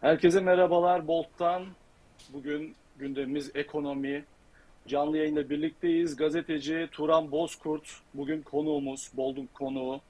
Herkese 0.00 0.40
merhabalar 0.40 1.06
Bolt'tan. 1.06 1.66
Bugün 2.32 2.74
gündemimiz 2.98 3.50
ekonomi. 3.54 4.24
Canlı 4.86 5.18
yayında 5.18 5.50
birlikteyiz. 5.50 6.16
Gazeteci 6.16 6.88
Turan 6.92 7.32
Bozkurt 7.32 8.00
bugün 8.14 8.42
konuğumuz, 8.42 9.10
Bolt'un 9.16 9.48
konuğu. 9.54 10.00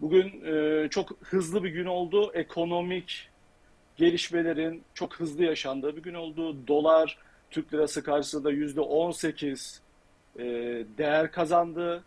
Bugün 0.00 0.44
e, 0.44 0.88
çok 0.88 1.10
hızlı 1.20 1.64
bir 1.64 1.70
gün 1.70 1.86
oldu. 1.86 2.32
Ekonomik 2.34 3.28
gelişmelerin 3.96 4.82
çok 4.94 5.14
hızlı 5.14 5.44
yaşandığı 5.44 5.96
bir 5.96 6.02
gün 6.02 6.14
oldu. 6.14 6.56
Dolar 6.68 7.18
Türk 7.50 7.74
lirası 7.74 8.02
karşısında 8.02 8.50
yüzde 8.50 8.80
18 8.80 9.82
e, 10.38 10.44
değer 10.98 11.32
kazandı. 11.32 12.04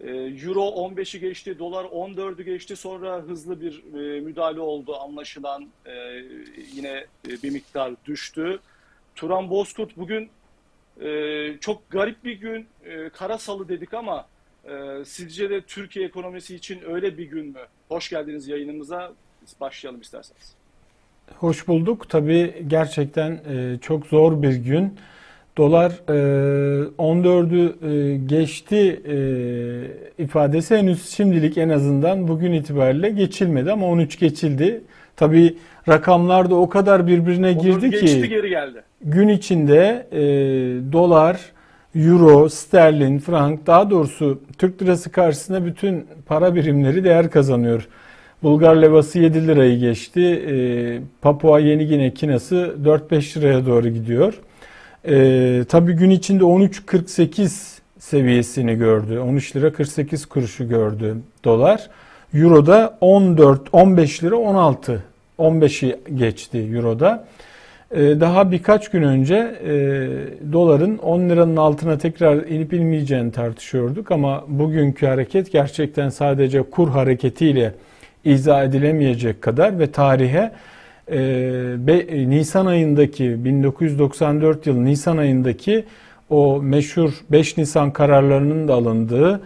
E, 0.00 0.10
Euro 0.10 0.60
15'i 0.60 1.20
geçti, 1.20 1.58
dolar 1.58 1.84
14'ü 1.84 2.42
geçti. 2.42 2.76
Sonra 2.76 3.16
hızlı 3.16 3.60
bir 3.60 3.82
e, 3.94 4.20
müdahale 4.20 4.60
oldu 4.60 4.96
anlaşılan 4.96 5.68
e, 5.86 5.92
yine 6.74 7.06
e, 7.28 7.42
bir 7.42 7.50
miktar 7.50 7.92
düştü. 8.06 8.60
Turan 9.14 9.50
Bozkurt 9.50 9.96
bugün 9.96 10.30
çok 11.60 11.90
garip 11.90 12.24
bir 12.24 12.32
gün. 12.32 12.66
Kara 13.12 13.38
salı 13.38 13.68
dedik 13.68 13.94
ama 13.94 14.26
sizce 15.04 15.50
de 15.50 15.60
Türkiye 15.60 16.06
ekonomisi 16.06 16.54
için 16.54 16.80
öyle 16.86 17.18
bir 17.18 17.24
gün 17.24 17.46
mü? 17.46 17.60
Hoş 17.88 18.10
geldiniz 18.10 18.48
yayınımıza. 18.48 19.12
Biz 19.42 19.54
başlayalım 19.60 20.00
isterseniz. 20.00 20.54
Hoş 21.36 21.68
bulduk. 21.68 22.08
Tabii 22.08 22.64
gerçekten 22.66 23.40
çok 23.78 24.06
zor 24.06 24.42
bir 24.42 24.54
gün. 24.54 24.98
Dolar 25.56 25.92
e, 26.08 26.12
14'ü 26.98 27.72
e, 27.88 28.16
geçti 28.16 29.02
e, 29.08 30.22
ifadesi 30.22 30.76
henüz 30.76 31.10
şimdilik 31.10 31.58
en 31.58 31.68
azından 31.68 32.28
bugün 32.28 32.52
itibariyle 32.52 33.10
geçilmedi 33.10 33.72
ama 33.72 33.86
13 33.86 34.18
geçildi. 34.18 34.80
Tabii 35.16 35.56
rakamlar 35.88 36.50
da 36.50 36.54
o 36.54 36.68
kadar 36.68 37.06
birbirine 37.06 37.52
girdi 37.52 37.90
geçti, 37.90 38.22
ki 38.22 38.28
geri 38.28 38.48
geldi. 38.48 38.82
gün 39.04 39.28
içinde 39.28 40.06
e, 40.12 40.22
dolar, 40.92 41.40
euro, 41.94 42.48
sterlin, 42.48 43.18
frank 43.18 43.66
daha 43.66 43.90
doğrusu 43.90 44.40
Türk 44.58 44.82
lirası 44.82 45.12
karşısında 45.12 45.66
bütün 45.66 46.06
para 46.26 46.54
birimleri 46.54 47.04
değer 47.04 47.30
kazanıyor. 47.30 47.88
Bulgar 48.42 48.76
levası 48.76 49.18
7 49.18 49.46
lirayı 49.46 49.78
geçti. 49.78 50.20
E, 50.20 50.54
Papua 51.22 51.60
Yeni 51.60 51.86
Gine 51.86 52.14
kinası 52.14 52.74
4-5 52.84 53.40
liraya 53.40 53.66
doğru 53.66 53.88
gidiyor. 53.88 54.34
E, 55.08 55.64
tabii 55.68 55.92
gün 55.92 56.10
içinde 56.10 56.44
13.48 56.44 57.78
seviyesini 57.98 58.74
gördü. 58.74 59.18
13 59.18 59.56
lira 59.56 59.72
48 59.72 60.26
kuruşu 60.26 60.68
gördü 60.68 61.16
dolar. 61.44 61.90
Euro'da 62.34 62.98
14, 63.00 63.60
15 63.72 64.24
lira 64.24 64.36
16, 64.36 65.02
15'i 65.38 65.96
geçti 66.16 66.58
Euro'da. 66.58 67.26
Ee, 67.90 68.20
daha 68.20 68.50
birkaç 68.50 68.90
gün 68.90 69.02
önce 69.02 69.34
e, 69.64 69.72
doların 70.52 70.98
10 70.98 71.28
liranın 71.28 71.56
altına 71.56 71.98
tekrar 71.98 72.36
inip 72.36 72.72
inmeyeceğini 72.72 73.32
tartışıyorduk 73.32 74.10
ama 74.10 74.44
bugünkü 74.48 75.06
hareket 75.06 75.52
gerçekten 75.52 76.08
sadece 76.08 76.62
kur 76.62 76.88
hareketiyle 76.88 77.74
izah 78.24 78.64
edilemeyecek 78.64 79.42
kadar 79.42 79.78
ve 79.78 79.92
tarihe 79.92 80.52
e, 81.10 82.28
Nisan 82.28 82.66
ayındaki 82.66 83.44
1994 83.44 84.66
yıl 84.66 84.76
Nisan 84.76 85.16
ayındaki 85.16 85.84
o 86.30 86.62
meşhur 86.62 87.10
5 87.30 87.56
Nisan 87.56 87.92
kararlarının 87.92 88.68
da 88.68 88.74
alındığı 88.74 89.40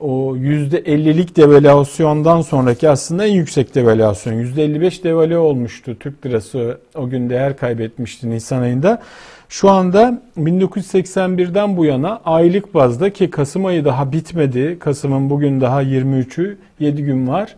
o 0.00 0.36
%50'lik 0.36 1.36
devalüasyondan 1.36 2.40
sonraki 2.40 2.88
aslında 2.88 3.26
en 3.26 3.32
yüksek 3.32 3.74
devalüasyon. 3.74 4.34
%55 4.34 5.04
devalü 5.04 5.36
olmuştu. 5.36 5.96
Türk 6.00 6.26
lirası 6.26 6.78
o 6.94 7.08
gün 7.08 7.30
değer 7.30 7.56
kaybetmişti 7.56 8.30
Nisan 8.30 8.62
ayında. 8.62 9.02
Şu 9.48 9.70
anda 9.70 10.22
1981'den 10.38 11.76
bu 11.76 11.84
yana 11.84 12.20
aylık 12.24 12.74
bazda 12.74 13.12
ki 13.12 13.30
Kasım 13.30 13.66
ayı 13.66 13.84
daha 13.84 14.12
bitmedi. 14.12 14.78
Kasım'ın 14.78 15.30
bugün 15.30 15.60
daha 15.60 15.82
23'ü 15.82 16.56
7 16.80 17.04
gün 17.04 17.28
var. 17.28 17.56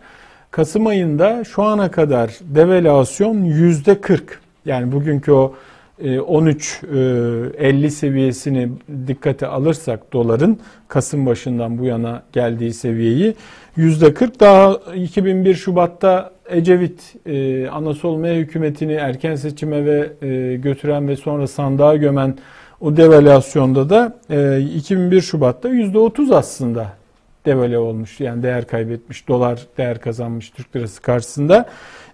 Kasım 0.51 0.87
ayında 0.87 1.43
şu 1.43 1.63
ana 1.63 1.91
kadar 1.91 2.31
devalüasyon 2.41 3.43
yüzde 3.43 4.01
40. 4.01 4.39
Yani 4.65 4.91
bugünkü 4.91 5.31
o 5.31 5.55
13.50 6.01 7.83
e, 7.83 7.85
e, 7.85 7.89
seviyesini 7.89 8.69
dikkate 9.07 9.47
alırsak 9.47 10.13
doların 10.13 10.59
Kasım 10.87 11.25
başından 11.25 11.77
bu 11.77 11.85
yana 11.85 12.23
geldiği 12.33 12.73
seviyeyi 12.73 13.35
yüzde 13.75 14.13
40 14.13 14.39
daha 14.39 14.73
2001 14.95 15.55
Şubat'ta 15.55 16.31
Ecevit 16.49 17.15
e, 17.25 17.67
Anasolmaya 17.67 18.35
hükümetini 18.35 18.93
erken 18.93 19.35
seçime 19.35 19.85
ve 19.85 20.09
götüren 20.55 21.07
ve 21.07 21.15
sonra 21.15 21.47
sandığa 21.47 21.95
gömen 21.95 22.37
o 22.81 22.97
devalüasyonda 22.97 23.89
da 23.89 24.17
2001 24.59 25.21
Şubat'ta 25.21 25.69
yüzde 25.69 25.97
30 25.97 26.31
aslında 26.31 27.00
devalü 27.45 27.77
olmuş. 27.77 28.19
Yani 28.19 28.43
değer 28.43 28.67
kaybetmiş, 28.67 29.27
dolar 29.27 29.59
değer 29.77 29.99
kazanmış 29.99 30.49
Türk 30.49 30.75
lirası 30.75 31.01
karşısında. 31.01 31.69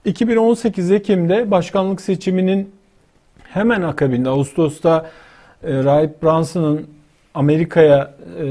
2018 0.05 0.91
Ekim'de 0.91 1.51
başkanlık 1.51 2.01
seçiminin 2.01 2.71
hemen 3.43 3.81
akabinde 3.81 4.29
Ağustos'ta 4.29 5.09
e, 5.63 5.83
Rahip 5.83 6.23
Branson'ın 6.23 6.87
Amerika'ya 7.33 8.13
e, 8.39 8.45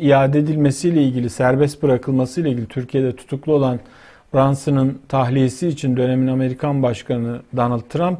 iade 0.00 0.38
edilmesiyle 0.38 1.02
ilgili, 1.02 1.30
serbest 1.30 1.82
bırakılmasıyla 1.82 2.50
ilgili 2.50 2.66
Türkiye'de 2.66 3.16
tutuklu 3.16 3.52
olan 3.52 3.80
Branson'ın 4.34 4.98
tahliyesi 5.08 5.68
için 5.68 5.96
dönemin 5.96 6.26
Amerikan 6.26 6.82
Başkanı 6.82 7.40
Donald 7.56 7.82
Trump 7.88 8.18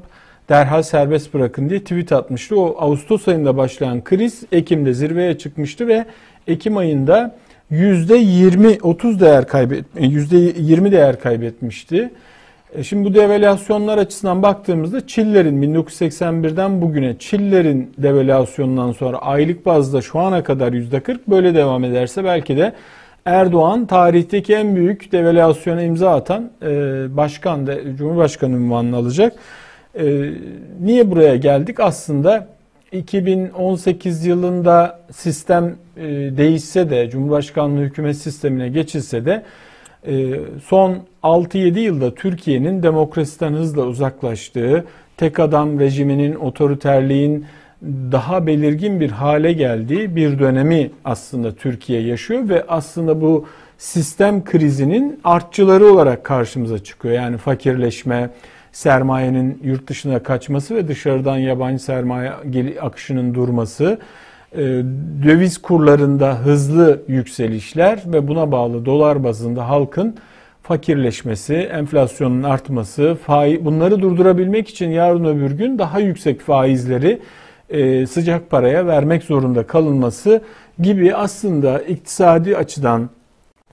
derhal 0.48 0.82
serbest 0.82 1.34
bırakın 1.34 1.68
diye 1.68 1.80
tweet 1.80 2.12
atmıştı. 2.12 2.60
O 2.60 2.76
Ağustos 2.78 3.28
ayında 3.28 3.56
başlayan 3.56 4.04
kriz 4.04 4.42
Ekim'de 4.52 4.94
zirveye 4.94 5.38
çıkmıştı 5.38 5.88
ve 5.88 6.04
Ekim 6.46 6.76
ayında 6.76 7.36
%20 7.72 8.80
30 8.82 9.20
değer 9.20 9.48
kaybet 9.48 9.84
%20 9.96 10.92
değer 10.92 11.20
kaybetmişti. 11.20 12.10
E, 12.74 12.82
şimdi 12.82 13.04
bu 13.04 13.14
devalüasyonlar 13.14 13.98
açısından 13.98 14.42
baktığımızda 14.42 15.06
Çiller'in 15.06 15.62
1981'den 15.62 16.82
bugüne 16.82 17.18
Çiller'in 17.18 17.92
devalüasyonundan 17.98 18.92
sonra 18.92 19.18
aylık 19.18 19.66
bazda 19.66 20.00
şu 20.00 20.18
ana 20.18 20.42
kadar 20.42 20.72
%40 20.72 21.18
böyle 21.28 21.54
devam 21.54 21.84
ederse 21.84 22.24
belki 22.24 22.56
de 22.56 22.72
Erdoğan 23.24 23.86
tarihteki 23.86 24.54
en 24.54 24.76
büyük 24.76 25.12
devalüasyona 25.12 25.82
imza 25.82 26.14
atan 26.14 26.50
e, 26.62 26.66
başkan 27.16 27.66
da 27.66 27.96
Cumhurbaşkanı 27.96 28.56
ünvanını 28.56 28.96
alacak. 28.96 29.32
E, 29.98 30.30
niye 30.80 31.10
buraya 31.10 31.36
geldik? 31.36 31.80
Aslında 31.80 32.53
2018 32.94 34.26
yılında 34.26 35.00
sistem 35.12 35.76
değişse 36.36 36.90
de 36.90 37.10
Cumhurbaşkanlığı 37.10 37.80
hükümet 37.80 38.16
sistemine 38.16 38.68
geçilse 38.68 39.24
de 39.24 39.42
ee, 40.06 40.40
son 40.64 40.98
6-7 41.22 41.78
yılda 41.78 42.14
Türkiye'nin 42.14 42.82
demokrasiden 42.82 43.52
hızla 43.52 43.82
uzaklaştığı, 43.82 44.84
tek 45.16 45.38
adam 45.38 45.80
rejiminin, 45.80 46.34
otoriterliğin 46.34 47.46
daha 48.12 48.46
belirgin 48.46 49.00
bir 49.00 49.10
hale 49.10 49.52
geldiği 49.52 50.16
bir 50.16 50.38
dönemi 50.38 50.90
aslında 51.04 51.54
Türkiye 51.54 52.00
yaşıyor 52.00 52.48
ve 52.48 52.64
aslında 52.68 53.20
bu 53.20 53.46
sistem 53.78 54.44
krizinin 54.44 55.20
artçıları 55.24 55.86
olarak 55.86 56.24
karşımıza 56.24 56.78
çıkıyor. 56.78 57.14
Yani 57.14 57.36
fakirleşme, 57.36 58.30
sermayenin 58.74 59.60
yurt 59.64 59.88
dışına 59.88 60.22
kaçması 60.22 60.74
ve 60.74 60.88
dışarıdan 60.88 61.36
yabancı 61.36 61.84
sermaye 61.84 62.32
akışının 62.80 63.34
durması, 63.34 63.98
e, 64.52 64.58
döviz 65.24 65.58
kurlarında 65.58 66.38
hızlı 66.38 67.02
yükselişler 67.08 68.02
ve 68.06 68.28
buna 68.28 68.52
bağlı 68.52 68.86
dolar 68.86 69.24
bazında 69.24 69.68
halkın 69.68 70.16
fakirleşmesi, 70.62 71.54
enflasyonun 71.54 72.42
artması, 72.42 73.18
faiz, 73.26 73.64
bunları 73.64 74.02
durdurabilmek 74.02 74.68
için 74.68 74.90
yarın 74.90 75.24
öbür 75.24 75.50
gün 75.50 75.78
daha 75.78 76.00
yüksek 76.00 76.40
faizleri 76.40 77.20
e, 77.70 78.06
sıcak 78.06 78.50
paraya 78.50 78.86
vermek 78.86 79.22
zorunda 79.22 79.66
kalınması 79.66 80.42
gibi 80.78 81.14
aslında 81.14 81.78
iktisadi 81.80 82.56
açıdan, 82.56 83.10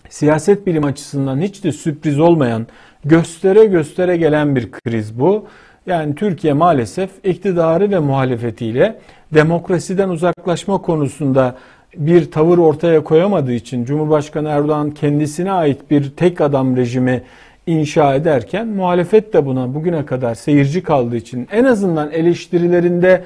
siyaset 0.10 0.68
bilim 0.68 0.84
açısından 0.84 1.42
hiç 1.42 1.64
de 1.64 1.72
sürpriz 1.72 2.20
olmayan, 2.20 2.68
göstere 3.06 3.66
göstere 3.66 4.18
gelen 4.18 4.56
bir 4.56 4.72
kriz 4.72 5.20
bu. 5.20 5.46
Yani 5.86 6.16
Türkiye 6.16 6.54
maalesef 6.54 7.10
iktidarı 7.24 7.92
ve 7.92 8.00
muhalefetiyle 8.00 9.00
demokrasiden 9.34 10.10
uzaklaşma 10.10 10.78
konusunda 10.78 11.56
bir 11.98 12.32
tavır 12.32 12.58
ortaya 12.58 13.04
koyamadığı 13.04 13.54
için 13.54 13.86
Cumhurbaşkanı 13.86 14.50
Erdoğan 14.50 14.92
kendisine 14.92 15.52
ait 15.52 15.92
bir 15.92 16.10
tek 16.10 16.42
adam 16.42 16.78
rejimi 16.78 17.22
inşa 17.68 18.16
ederken 18.16 18.68
muhalefet 18.68 19.34
de 19.34 19.46
buna 19.46 19.74
bugüne 19.74 20.06
kadar 20.06 20.36
seyirci 20.36 20.84
kaldığı 20.84 21.16
için 21.16 21.48
en 21.52 21.64
azından 21.64 22.12
eleştirilerinde 22.12 23.24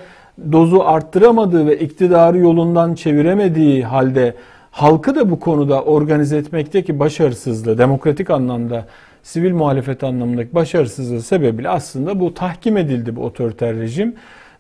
dozu 0.52 0.80
arttıramadığı 0.80 1.68
ve 1.68 1.80
iktidarı 1.80 2.38
yolundan 2.38 2.96
çeviremediği 2.96 3.84
halde 3.84 4.36
halkı 4.72 5.16
da 5.16 5.32
bu 5.32 5.40
konuda 5.40 5.84
organize 5.84 6.38
etmekteki 6.38 7.00
başarısızlığı 7.00 7.78
demokratik 7.78 8.30
anlamda 8.30 8.86
sivil 9.26 9.54
muhalefet 9.54 10.04
anlamındaki 10.04 10.56
başarısızlığı 10.56 11.22
sebebiyle 11.22 11.70
aslında 11.70 12.20
bu 12.20 12.34
tahkim 12.34 12.78
edildi 12.78 13.16
bu 13.16 13.24
otoriter 13.24 13.76
rejim 13.76 14.16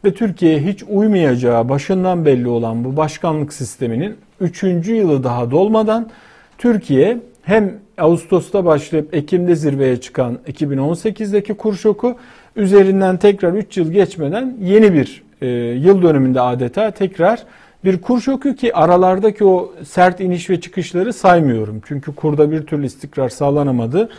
ve 0.05 0.13
Türkiye'ye 0.13 0.59
hiç 0.59 0.83
uymayacağı 0.89 1.69
başından 1.69 2.25
belli 2.25 2.47
olan 2.47 2.83
bu 2.83 2.97
başkanlık 2.97 3.53
sisteminin 3.53 4.15
3. 4.41 4.63
yılı 4.63 5.23
daha 5.23 5.51
dolmadan 5.51 6.09
Türkiye 6.57 7.17
hem 7.43 7.73
Ağustos'ta 7.97 8.65
başlayıp 8.65 9.15
Ekim'de 9.15 9.55
zirveye 9.55 10.01
çıkan 10.01 10.39
2018'deki 10.47 11.53
kur 11.53 11.75
şoku 11.75 12.15
üzerinden 12.55 13.17
tekrar 13.17 13.53
3 13.53 13.77
yıl 13.77 13.91
geçmeden 13.91 14.57
yeni 14.61 14.93
bir 14.93 15.23
e, 15.41 15.47
yıl 15.57 16.01
dönümünde 16.01 16.41
adeta 16.41 16.91
tekrar 16.91 17.43
bir 17.83 18.01
kur 18.01 18.21
şoku 18.21 18.55
ki 18.55 18.75
aralardaki 18.75 19.45
o 19.45 19.73
sert 19.83 20.19
iniş 20.19 20.49
ve 20.49 20.61
çıkışları 20.61 21.13
saymıyorum. 21.13 21.81
Çünkü 21.87 22.15
kurda 22.15 22.51
bir 22.51 22.65
türlü 22.65 22.85
istikrar 22.85 23.29
sağlanamadı. 23.29 24.09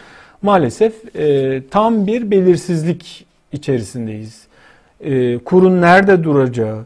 Maalesef 0.42 1.16
e, 1.16 1.62
tam 1.70 2.06
bir 2.06 2.30
belirsizlik 2.30 3.26
içerisindeyiz. 3.52 4.46
E, 5.00 5.38
kurun 5.38 5.80
nerede 5.82 6.24
duracağı, 6.24 6.84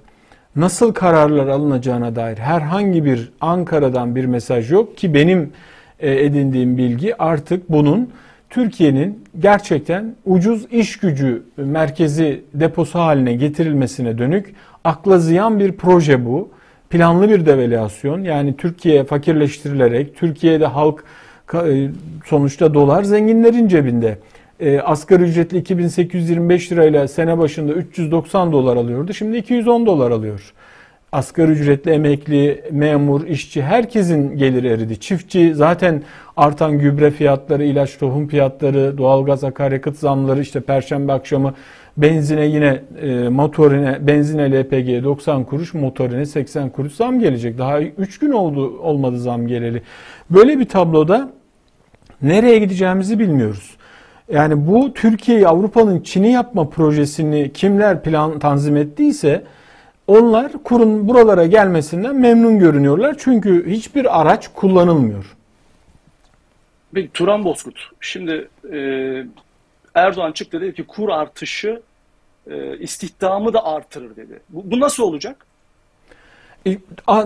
nasıl 0.56 0.93
kararlar 0.93 1.47
alınacağına 1.47 2.17
dair 2.17 2.38
herhangi 2.38 3.05
bir 3.05 3.32
Ankara'dan 3.41 4.17
bir 4.17 4.25
mesaj 4.25 4.73
yok 4.73 4.97
ki 4.97 5.14
benim 5.14 5.52
e, 6.00 6.25
edindiğim 6.25 6.79
bilgi 6.79 7.23
artık 7.23 7.70
bunun 7.70 8.11
Türkiye'nin 8.50 9.25
gerçekten 9.38 10.14
ucuz 10.26 10.67
iş 10.73 10.96
gücü 10.96 11.43
merkezi 11.56 12.41
deposu 12.55 12.99
haline 12.99 13.35
getirilmesine 13.35 14.19
dönük 14.19 14.55
akla 14.85 15.19
ziyan 15.19 15.58
bir 15.58 15.73
proje 15.73 16.26
bu. 16.26 16.49
Planlı 16.91 17.29
bir 17.29 17.46
devalüasyon 17.46 18.23
yani 18.23 18.56
Türkiye 18.56 19.05
fakirleştirilerek 19.05 20.17
Türkiye'de 20.17 20.67
halk 20.67 21.05
sonuçta 22.25 22.75
dolar 22.75 23.02
zenginlerin 23.02 23.69
cebinde. 23.69 24.19
E, 24.61 24.81
asgari 24.81 25.23
ücretli 25.23 25.58
2825 25.58 26.73
lirayla 26.73 27.08
sene 27.08 27.38
başında 27.38 27.73
390 27.73 28.52
dolar 28.52 28.76
alıyordu. 28.76 29.12
Şimdi 29.12 29.37
210 29.37 29.87
dolar 29.87 30.11
alıyor. 30.11 30.52
Asgari 31.12 31.50
ücretli 31.50 31.91
emekli, 31.91 32.64
memur, 32.70 33.26
işçi 33.26 33.62
herkesin 33.62 34.37
geliri 34.37 34.69
eridi. 34.69 35.00
Çiftçi 35.00 35.55
zaten 35.55 36.02
artan 36.37 36.79
gübre 36.79 37.11
fiyatları, 37.11 37.64
ilaç 37.64 37.99
tohum 37.99 38.29
fiyatları, 38.29 38.99
doğalgaz 38.99 39.44
akaryakıt 39.44 39.96
zamları 39.96 40.41
işte 40.41 40.61
perşembe 40.61 41.12
akşamı 41.12 41.55
benzine 41.96 42.46
yine 42.46 42.82
e, 43.03 43.29
motorine 43.29 43.99
benzine 44.00 44.61
LPG 44.61 45.05
90 45.05 45.44
kuruş 45.44 45.75
motorine 45.75 46.26
80 46.26 46.70
kuruş 46.70 46.93
zam 46.93 47.20
gelecek. 47.20 47.58
Daha 47.58 47.81
3 47.81 48.19
gün 48.19 48.31
oldu 48.31 48.79
olmadı 48.79 49.19
zam 49.19 49.46
geleli. 49.46 49.82
Böyle 50.31 50.58
bir 50.58 50.64
tabloda 50.64 51.31
nereye 52.22 52.58
gideceğimizi 52.58 53.19
bilmiyoruz. 53.19 53.76
Yani 54.32 54.67
bu 54.67 54.94
Türkiye'yi 54.94 55.49
Avrupa'nın 55.49 56.00
Çin'i 56.00 56.32
yapma 56.32 56.69
projesini 56.69 57.52
kimler 57.52 58.02
plan 58.02 58.38
tanzim 58.38 58.76
ettiyse 58.76 59.44
onlar 60.06 60.52
kurun 60.64 61.08
buralara 61.08 61.46
gelmesinden 61.46 62.17
memnun 62.17 62.58
görünüyorlar. 62.58 63.17
Çünkü 63.19 63.70
hiçbir 63.70 64.20
araç 64.20 64.49
kullanılmıyor. 64.55 65.37
Bir 66.94 67.08
Turan 67.08 67.44
Bozkurt. 67.44 67.78
Şimdi 68.00 68.49
e, 68.72 68.78
Erdoğan 69.94 70.32
çıktı 70.32 70.61
dedi 70.61 70.75
ki 70.75 70.84
kur 70.84 71.08
artışı 71.08 71.82
e, 72.50 72.78
istihdamı 72.78 73.52
da 73.52 73.64
artırır 73.64 74.17
dedi. 74.17 74.40
Bu, 74.49 74.70
bu 74.70 74.81
nasıl 74.81 75.02
olacak? 75.02 75.46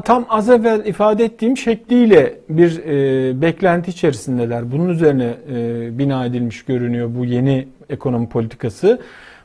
Tam 0.05 0.27
az 0.29 0.51
evvel 0.51 0.87
ifade 0.87 1.25
ettiğim 1.25 1.57
şekliyle 1.57 2.35
bir 2.49 2.79
e, 2.79 3.43
beklenti 3.43 3.91
içerisindeler. 3.91 4.73
Bunun 4.73 4.89
üzerine 4.89 5.35
e, 5.55 5.99
bina 5.99 6.27
edilmiş 6.27 6.65
görünüyor 6.65 7.11
bu 7.19 7.25
yeni 7.25 7.69
ekonomi 7.91 8.29
politikası. 8.29 9.01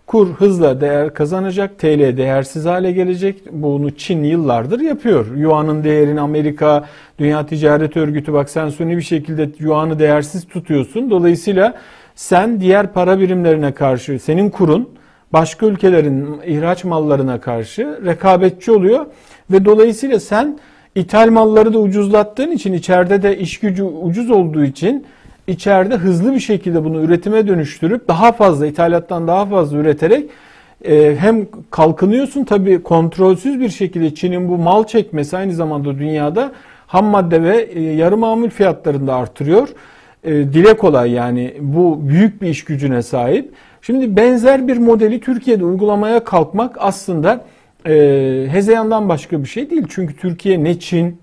Kur 0.08 0.34
hızla 0.34 0.82
değer 0.82 1.14
kazanacak, 1.14 1.80
TL 1.80 2.18
değersiz 2.18 2.66
hale 2.66 2.92
gelecek. 2.92 3.42
Bunu 3.52 3.92
Çin 3.92 4.24
yıllardır 4.24 4.80
yapıyor. 4.80 5.36
Yuan'ın 5.36 5.84
değerini 5.84 6.22
Amerika, 6.22 6.86
Dünya 7.20 7.46
Ticaret 7.46 7.98
Örgütü 7.98 8.34
bak 8.34 8.50
sen 8.50 8.70
suni 8.70 8.98
bir 8.98 9.02
şekilde 9.02 9.50
Yuan'ı 9.60 10.00
değersiz 10.00 10.48
tutuyorsun. 10.48 11.10
Dolayısıyla 11.10 11.74
sen 12.16 12.60
diğer 12.60 12.94
para 12.94 13.20
birimlerine 13.20 13.72
karşı, 13.72 14.20
senin 14.20 14.50
kurun 14.50 14.90
başka 15.34 15.66
ülkelerin 15.66 16.42
ihraç 16.46 16.84
mallarına 16.84 17.42
karşı 17.42 18.00
rekabetçi 18.06 18.72
oluyor 18.72 19.06
ve 19.52 19.66
dolayısıyla 19.66 20.20
sen 20.20 20.60
ithal 20.96 21.30
malları 21.30 21.74
da 21.74 21.80
ucuzlattığın 21.80 22.52
için 22.52 22.74
içeride 22.74 23.22
de 23.22 23.38
iş 23.38 23.60
gücü 23.60 23.84
ucuz 23.84 24.32
olduğu 24.32 24.64
için 24.64 25.06
içeride 25.48 25.96
hızlı 25.96 26.34
bir 26.34 26.40
şekilde 26.40 26.84
bunu 26.84 27.02
üretime 27.02 27.48
dönüştürüp 27.48 28.08
daha 28.08 28.32
fazla 28.32 28.68
ithalattan 28.68 29.28
daha 29.28 29.46
fazla 29.46 29.78
üreterek 29.78 30.30
e, 30.86 31.16
hem 31.20 31.48
kalkınıyorsun 31.72 32.44
tabii 32.44 32.84
kontrolsüz 32.84 33.60
bir 33.60 33.70
şekilde 33.70 34.16
Çin'in 34.16 34.50
bu 34.50 34.58
mal 34.58 34.84
çekmesi 34.84 35.38
aynı 35.38 35.54
zamanda 35.54 36.00
dünyada 36.00 36.52
ham 36.88 37.06
madde 37.06 37.44
ve 37.44 37.62
e, 37.62 37.82
yarı 37.82 38.18
mamul 38.18 38.50
fiyatlarını 38.50 39.08
da 39.08 39.16
artırıyor. 39.16 39.70
E, 40.24 40.32
dile 40.32 40.78
kolay 40.78 41.12
yani 41.12 41.54
bu 41.60 42.10
büyük 42.10 42.42
bir 42.42 42.48
iş 42.48 42.64
gücüne 42.64 43.02
sahip. 43.02 43.52
Şimdi 43.82 44.16
benzer 44.16 44.68
bir 44.68 44.78
modeli 44.78 45.20
Türkiye'de 45.20 45.66
uygulamaya 45.66 46.24
kalkmak 46.24 46.76
aslında 46.80 47.46
e, 47.88 48.48
hezeyandan 48.52 49.10
başka 49.10 49.44
bir 49.44 49.48
şey 49.48 49.70
değil. 49.70 49.84
Çünkü 49.90 50.18
Türkiye 50.18 50.64
ne 50.64 50.80
Çin, 50.80 51.18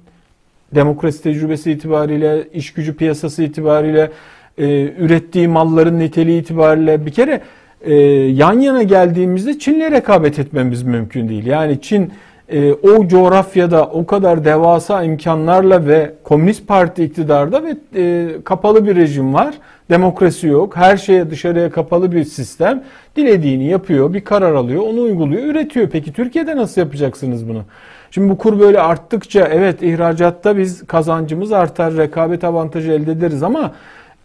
demokrasi 0.75 1.23
tecrübesi 1.23 1.73
itibariyle, 1.73 2.49
iş 2.53 2.73
gücü 2.73 2.97
piyasası 2.97 3.43
itibariyle, 3.43 4.11
e, 4.59 4.83
ürettiği 4.99 5.49
malların 5.49 5.99
niteliği 5.99 6.41
itibariyle 6.41 7.07
bir 7.07 7.11
kere 7.11 7.41
e, 7.81 7.95
yan 8.15 8.61
yana 8.61 8.83
geldiğimizde 8.83 9.59
Çin'le 9.59 9.91
rekabet 9.91 10.39
etmemiz 10.39 10.83
mümkün 10.83 11.29
değil. 11.29 11.47
Yani 11.47 11.81
Çin 11.81 12.13
e, 12.49 12.73
o 12.73 13.09
coğrafyada 13.09 13.87
o 13.87 14.07
kadar 14.07 14.45
devasa 14.45 15.03
imkanlarla 15.03 15.87
ve 15.87 16.15
Komünist 16.25 16.69
Parti 16.69 17.05
iktidarda 17.05 17.63
ve 17.65 17.77
e, 17.97 18.29
kapalı 18.45 18.87
bir 18.87 18.97
rejim 18.97 19.35
var. 19.35 19.55
Demokrasi 19.91 20.47
yok. 20.47 20.77
Her 20.77 20.97
şeye 20.97 21.31
dışarıya 21.31 21.71
kapalı 21.71 22.13
bir 22.13 22.25
sistem. 22.25 22.85
Dilediğini 23.17 23.65
yapıyor, 23.65 24.15
bir 24.15 24.21
karar 24.21 24.55
alıyor, 24.55 24.83
onu 24.83 25.01
uyguluyor, 25.03 25.43
üretiyor. 25.43 25.89
Peki 25.91 26.13
Türkiye'de 26.13 26.57
nasıl 26.57 26.81
yapacaksınız 26.81 27.49
bunu? 27.49 27.63
Şimdi 28.11 28.31
bu 28.31 28.39
kur 28.39 28.61
böyle 28.61 28.81
arttıkça 28.81 29.49
evet 29.53 29.83
ihracatta 29.83 30.57
biz 30.57 30.87
kazancımız 30.87 31.53
artar, 31.53 31.97
rekabet 31.97 32.45
avantajı 32.45 32.93
elde 32.93 33.13
ederiz 33.13 33.43
ama 33.43 33.73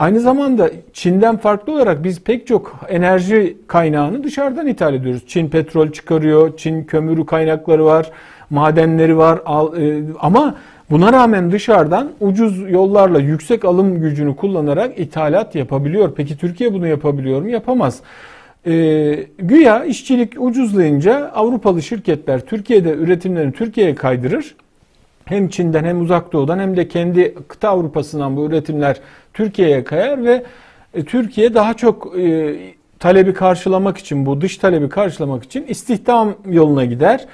aynı 0.02 0.20
zamanda 0.20 0.70
Çin'den 0.94 1.38
farklı 1.38 1.74
olarak 1.74 2.04
biz 2.04 2.22
pek 2.22 2.48
çok 2.48 2.80
enerji 2.90 3.58
kaynağını 3.68 4.24
dışarıdan 4.24 4.68
ithal 4.68 4.94
ediyoruz. 4.94 5.24
Çin 5.28 5.50
petrol 5.50 5.92
çıkarıyor, 5.92 6.58
Çin 6.58 6.84
kömürü 6.84 7.26
kaynakları 7.26 7.86
var, 7.86 8.12
madenleri 8.50 9.18
var 9.18 9.38
e, 9.78 10.04
ama 10.20 10.56
buna 10.90 11.14
rağmen 11.14 11.52
dışarıdan 11.52 12.12
ucuz 12.20 12.72
yollarla 12.72 13.20
yüksek 13.20 13.66
alım 13.66 14.02
gücünü 14.02 14.36
kullanarak 14.36 15.00
ithalat 15.00 15.56
yapabiliyor. 15.56 16.14
Peki 16.16 16.38
Türkiye 16.38 16.74
bunu 16.74 16.88
yapabiliyor 16.88 17.42
mu? 17.42 17.50
Yapamaz. 17.50 18.00
E, 18.66 18.74
güya 19.38 19.86
işçilik 19.86 20.34
ucuzlayınca 20.42 21.32
Avrupalı 21.36 21.82
şirketler 21.82 22.42
Türkiye'de 22.42 22.92
üretimlerini 22.92 23.52
Türkiye'ye 23.52 23.96
kaydırır. 23.96 24.56
Hem 25.26 25.50
Çin'den 25.50 25.84
hem 25.84 26.02
Uzak 26.02 26.34
Doğu'dan 26.34 26.60
hem 26.60 26.78
de 26.78 26.88
kendi 26.88 27.36
kıta 27.48 27.70
Avrupa'sından 27.70 28.38
bu 28.38 28.46
üretimler 28.46 28.98
Türkiye'ye 29.34 29.84
kayar 29.84 30.26
ve 30.26 30.44
e, 30.94 31.04
Türkiye 31.04 31.54
daha 31.54 31.74
çok 31.74 32.20
e, 32.20 32.56
talebi 33.00 33.34
karşılamak 33.34 33.98
için 33.98 34.26
bu 34.26 34.42
dış 34.42 34.58
talebi 34.58 34.90
karşılamak 34.90 35.44
için 35.44 35.66
istihdam 35.68 36.34
yoluna 36.50 36.86
gider. 36.86 37.26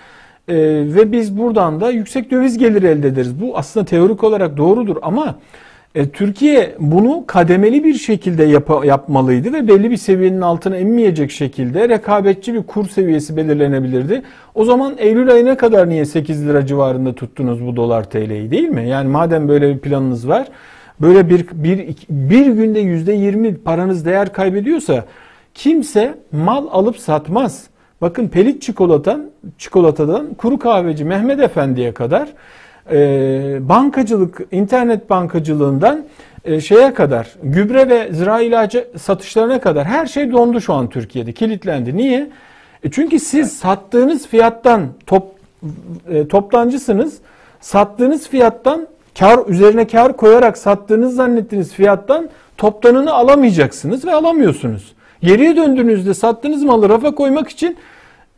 E, 0.47 0.55
ve 0.95 1.11
biz 1.11 1.37
buradan 1.37 1.81
da 1.81 1.89
yüksek 1.89 2.31
döviz 2.31 2.57
geliri 2.57 2.87
elde 2.87 3.07
ederiz. 3.07 3.41
Bu 3.41 3.57
aslında 3.57 3.85
teorik 3.85 4.23
olarak 4.23 4.57
doğrudur 4.57 4.97
ama 5.01 5.35
e, 5.95 6.09
Türkiye 6.09 6.75
bunu 6.79 7.23
kademeli 7.27 7.83
bir 7.83 7.93
şekilde 7.93 8.43
yap 8.43 8.85
yapmalıydı 8.85 9.53
ve 9.53 9.67
belli 9.67 9.91
bir 9.91 9.97
seviyenin 9.97 10.41
altına 10.41 10.77
inmeyecek 10.77 11.31
şekilde 11.31 11.89
rekabetçi 11.89 12.53
bir 12.53 12.63
kur 12.63 12.87
seviyesi 12.87 13.37
belirlenebilirdi. 13.37 14.21
O 14.55 14.65
zaman 14.65 14.93
Eylül 14.97 15.31
ayına 15.31 15.57
kadar 15.57 15.89
niye 15.89 16.05
8 16.05 16.47
lira 16.47 16.65
civarında 16.65 17.15
tuttunuz 17.15 17.65
bu 17.65 17.75
dolar 17.75 18.09
TL'yi 18.09 18.51
değil 18.51 18.69
mi? 18.69 18.89
Yani 18.89 19.09
madem 19.09 19.47
böyle 19.47 19.75
bir 19.75 19.79
planınız 19.79 20.27
var, 20.27 20.47
böyle 21.01 21.29
bir 21.29 21.47
bir 21.53 21.95
bir 22.09 22.45
günde 22.45 22.79
yüzde 22.79 23.13
20 23.13 23.57
paranız 23.57 24.05
değer 24.05 24.33
kaybediyorsa 24.33 25.05
kimse 25.53 26.17
mal 26.31 26.67
alıp 26.71 26.97
satmaz. 26.97 27.63
Bakın 28.01 28.27
pelit 28.27 28.61
çikolatan, 28.61 29.29
çikolatadan 29.57 30.33
kuru 30.33 30.59
kahveci 30.59 31.05
Mehmet 31.05 31.39
Efendi'ye 31.39 31.93
kadar 31.93 32.29
e, 32.91 33.69
bankacılık, 33.69 34.41
internet 34.51 35.09
bankacılığından 35.09 36.05
e, 36.45 36.61
şeye 36.61 36.93
kadar, 36.93 37.35
gübre 37.43 37.89
ve 37.89 38.13
zira 38.13 38.41
ilacı 38.41 38.87
satışlarına 38.97 39.61
kadar 39.61 39.85
her 39.85 40.05
şey 40.05 40.31
dondu 40.31 40.61
şu 40.61 40.73
an 40.73 40.89
Türkiye'de, 40.89 41.31
kilitlendi. 41.31 41.97
Niye? 41.97 42.29
E 42.83 42.91
çünkü 42.91 43.19
siz 43.19 43.57
sattığınız 43.57 44.27
fiyattan 44.27 44.87
top, 45.05 45.23
e, 46.09 46.27
toptancısınız, 46.27 47.17
sattığınız 47.59 48.29
fiyattan 48.29 48.87
kar 49.19 49.39
üzerine 49.47 49.87
kar 49.87 50.17
koyarak 50.17 50.57
sattığınız 50.57 51.15
zannettiğiniz 51.15 51.73
fiyattan 51.73 52.29
toptanını 52.57 53.13
alamayacaksınız 53.13 54.05
ve 54.05 54.13
alamıyorsunuz. 54.13 54.95
Geriye 55.21 55.55
döndüğünüzde 55.55 56.13
sattığınız 56.13 56.63
malı 56.63 56.89
rafa 56.89 57.15
koymak 57.15 57.49
için 57.49 57.77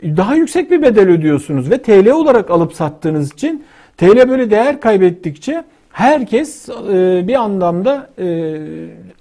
daha 0.04 0.36
yüksek 0.36 0.72
bir 0.72 0.82
bedel 0.82 1.10
ödüyorsunuz 1.10 1.72
ve 1.72 1.78
TL 1.78 2.10
olarak 2.10 2.52
alıp 2.52 2.74
sattığınız 2.74 3.34
için 3.34 3.64
TL 3.98 4.30
böyle 4.30 4.52
değer 4.52 4.80
kaybettikçe 4.80 5.64
herkes 5.92 6.70
e, 6.70 7.28
bir 7.28 7.36
anlamda 7.36 8.10
e, 8.20 8.58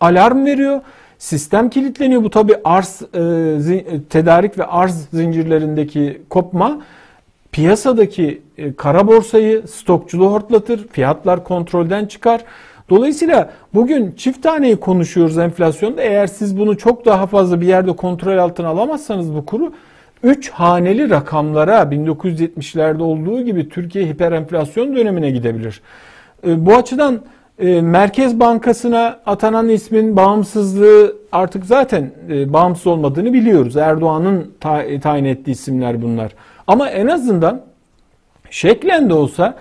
alarm 0.00 0.46
veriyor. 0.46 0.80
Sistem 1.18 1.70
kilitleniyor. 1.70 2.24
Bu 2.24 2.30
tabi 2.30 2.56
arz 2.64 3.02
e, 3.02 4.00
tedarik 4.10 4.58
ve 4.58 4.64
arz 4.64 5.08
zincirlerindeki 5.12 6.22
kopma 6.30 6.78
piyasadaki 7.52 8.42
kara 8.76 9.06
borsayı 9.06 9.62
stokçuluğu 9.68 10.32
hortlatır. 10.32 10.88
Fiyatlar 10.88 11.44
kontrolden 11.44 12.06
çıkar. 12.06 12.44
Dolayısıyla 12.90 13.50
bugün 13.74 14.12
çift 14.12 14.42
taneyi 14.42 14.76
konuşuyoruz 14.76 15.38
enflasyonda. 15.38 16.02
Eğer 16.02 16.26
siz 16.26 16.58
bunu 16.58 16.78
çok 16.78 17.06
daha 17.06 17.26
fazla 17.26 17.60
bir 17.60 17.66
yerde 17.66 17.96
kontrol 17.96 18.38
altına 18.38 18.68
alamazsanız 18.68 19.34
bu 19.34 19.46
kuru 19.46 19.72
3 20.22 20.50
haneli 20.50 21.10
rakamlara 21.10 21.82
1970'lerde 21.82 23.02
olduğu 23.02 23.42
gibi 23.42 23.68
Türkiye 23.68 24.06
hiperenflasyon 24.06 24.96
dönemine 24.96 25.30
gidebilir. 25.30 25.80
E, 26.46 26.66
bu 26.66 26.74
açıdan 26.74 27.20
e, 27.58 27.80
Merkez 27.80 28.40
Bankası'na 28.40 29.18
atanan 29.26 29.68
ismin 29.68 30.16
bağımsızlığı 30.16 31.16
artık 31.32 31.66
zaten 31.66 32.10
e, 32.30 32.52
bağımsız 32.52 32.86
olmadığını 32.86 33.32
biliyoruz. 33.32 33.76
Erdoğan'ın 33.76 34.52
tayin 35.00 35.24
ettiği 35.24 35.50
isimler 35.50 36.02
bunlar. 36.02 36.32
Ama 36.68 36.88
en 36.88 37.06
azından 37.06 37.60
şeklen 38.50 39.10
de 39.10 39.14
olsa 39.14 39.54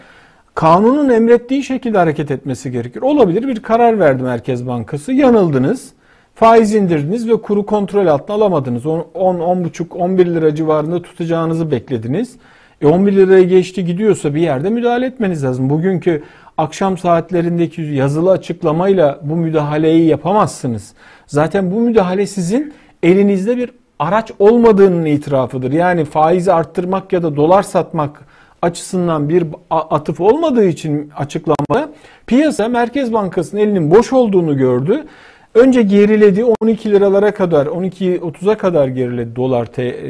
kanunun 0.55 1.09
emrettiği 1.09 1.63
şekilde 1.63 1.97
hareket 1.97 2.31
etmesi 2.31 2.71
gerekir. 2.71 3.01
Olabilir 3.01 3.47
bir 3.47 3.63
karar 3.63 3.99
verdi 3.99 4.23
Merkez 4.23 4.67
Bankası. 4.67 5.13
Yanıldınız. 5.13 5.93
Faiz 6.35 6.75
indirdiniz 6.75 7.29
ve 7.29 7.41
kuru 7.41 7.65
kontrol 7.65 8.07
altına 8.07 8.35
alamadınız. 8.35 8.85
10, 8.85 8.99
10,5, 9.13 9.93
11 9.93 10.25
lira 10.25 10.55
civarında 10.55 11.01
tutacağınızı 11.01 11.71
beklediniz. 11.71 12.35
E 12.81 12.87
11 12.87 13.15
liraya 13.15 13.43
geçti 13.43 13.85
gidiyorsa 13.85 14.35
bir 14.35 14.41
yerde 14.41 14.69
müdahale 14.69 15.05
etmeniz 15.05 15.43
lazım. 15.43 15.69
Bugünkü 15.69 16.23
akşam 16.57 16.97
saatlerindeki 16.97 17.81
yazılı 17.81 18.31
açıklamayla 18.31 19.19
bu 19.23 19.35
müdahaleyi 19.35 20.07
yapamazsınız. 20.07 20.93
Zaten 21.27 21.71
bu 21.71 21.79
müdahale 21.79 22.27
sizin 22.27 22.73
elinizde 23.03 23.57
bir 23.57 23.71
araç 23.99 24.31
olmadığının 24.39 25.05
itirafıdır. 25.05 25.71
Yani 25.71 26.05
faizi 26.05 26.53
arttırmak 26.53 27.13
ya 27.13 27.23
da 27.23 27.35
dolar 27.35 27.63
satmak 27.63 28.25
açısından 28.61 29.29
bir 29.29 29.45
atıf 29.69 30.21
olmadığı 30.21 30.65
için 30.65 31.11
açıklamada 31.17 31.89
piyasa 32.27 32.67
Merkez 32.67 33.13
Bankası'nın 33.13 33.61
elinin 33.61 33.91
boş 33.91 34.13
olduğunu 34.13 34.57
gördü. 34.57 35.05
Önce 35.53 35.81
geriledi 35.81 36.45
12 36.61 36.91
liralara 36.91 37.33
kadar 37.33 37.65
12.30'a 37.65 38.57
kadar 38.57 38.87
geriledi 38.87 39.35
dolar 39.35 39.65
te, 39.65 39.83
e, 39.83 40.09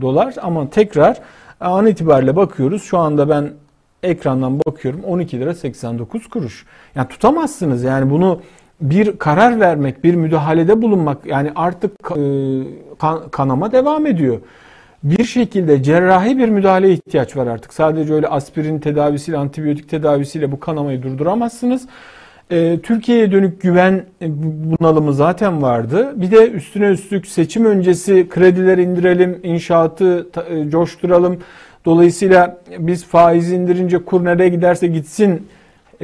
dolar 0.00 0.34
ama 0.42 0.70
tekrar 0.70 1.16
an 1.60 1.86
itibariyle 1.86 2.36
bakıyoruz. 2.36 2.82
Şu 2.82 2.98
anda 2.98 3.28
ben 3.28 3.50
ekrandan 4.02 4.60
bakıyorum 4.66 5.04
12 5.04 5.40
lira 5.40 5.54
89 5.54 6.28
kuruş. 6.28 6.66
Yani 6.94 7.08
tutamazsınız 7.08 7.82
yani 7.82 8.10
bunu 8.10 8.40
bir 8.80 9.18
karar 9.18 9.60
vermek, 9.60 10.04
bir 10.04 10.14
müdahalede 10.14 10.82
bulunmak 10.82 11.26
yani 11.26 11.52
artık 11.56 11.92
e, 12.16 12.22
kan, 12.98 13.28
kanama 13.30 13.72
devam 13.72 14.06
ediyor. 14.06 14.38
Bir 15.02 15.24
şekilde 15.24 15.82
cerrahi 15.82 16.38
bir 16.38 16.48
müdahaleye 16.48 16.92
ihtiyaç 16.92 17.36
var 17.36 17.46
artık. 17.46 17.74
Sadece 17.74 18.14
öyle 18.14 18.28
aspirin 18.28 18.78
tedavisiyle, 18.78 19.38
antibiyotik 19.38 19.88
tedavisiyle 19.88 20.52
bu 20.52 20.60
kanamayı 20.60 21.02
durduramazsınız. 21.02 21.86
E, 22.50 22.78
Türkiye'ye 22.82 23.32
dönük 23.32 23.62
güven 23.62 24.04
e, 24.22 24.26
bunalımı 24.80 25.12
zaten 25.12 25.62
vardı. 25.62 26.12
Bir 26.16 26.30
de 26.30 26.50
üstüne 26.50 26.86
üstlük 26.86 27.26
seçim 27.26 27.64
öncesi 27.64 28.28
krediler 28.28 28.78
indirelim, 28.78 29.40
inşaatı 29.42 30.28
coşturalım. 30.68 31.38
Dolayısıyla 31.84 32.58
biz 32.78 33.04
faiz 33.04 33.52
indirince 33.52 33.98
kur 34.04 34.24
nereye 34.24 34.48
giderse 34.48 34.86
gitsin 34.86 35.46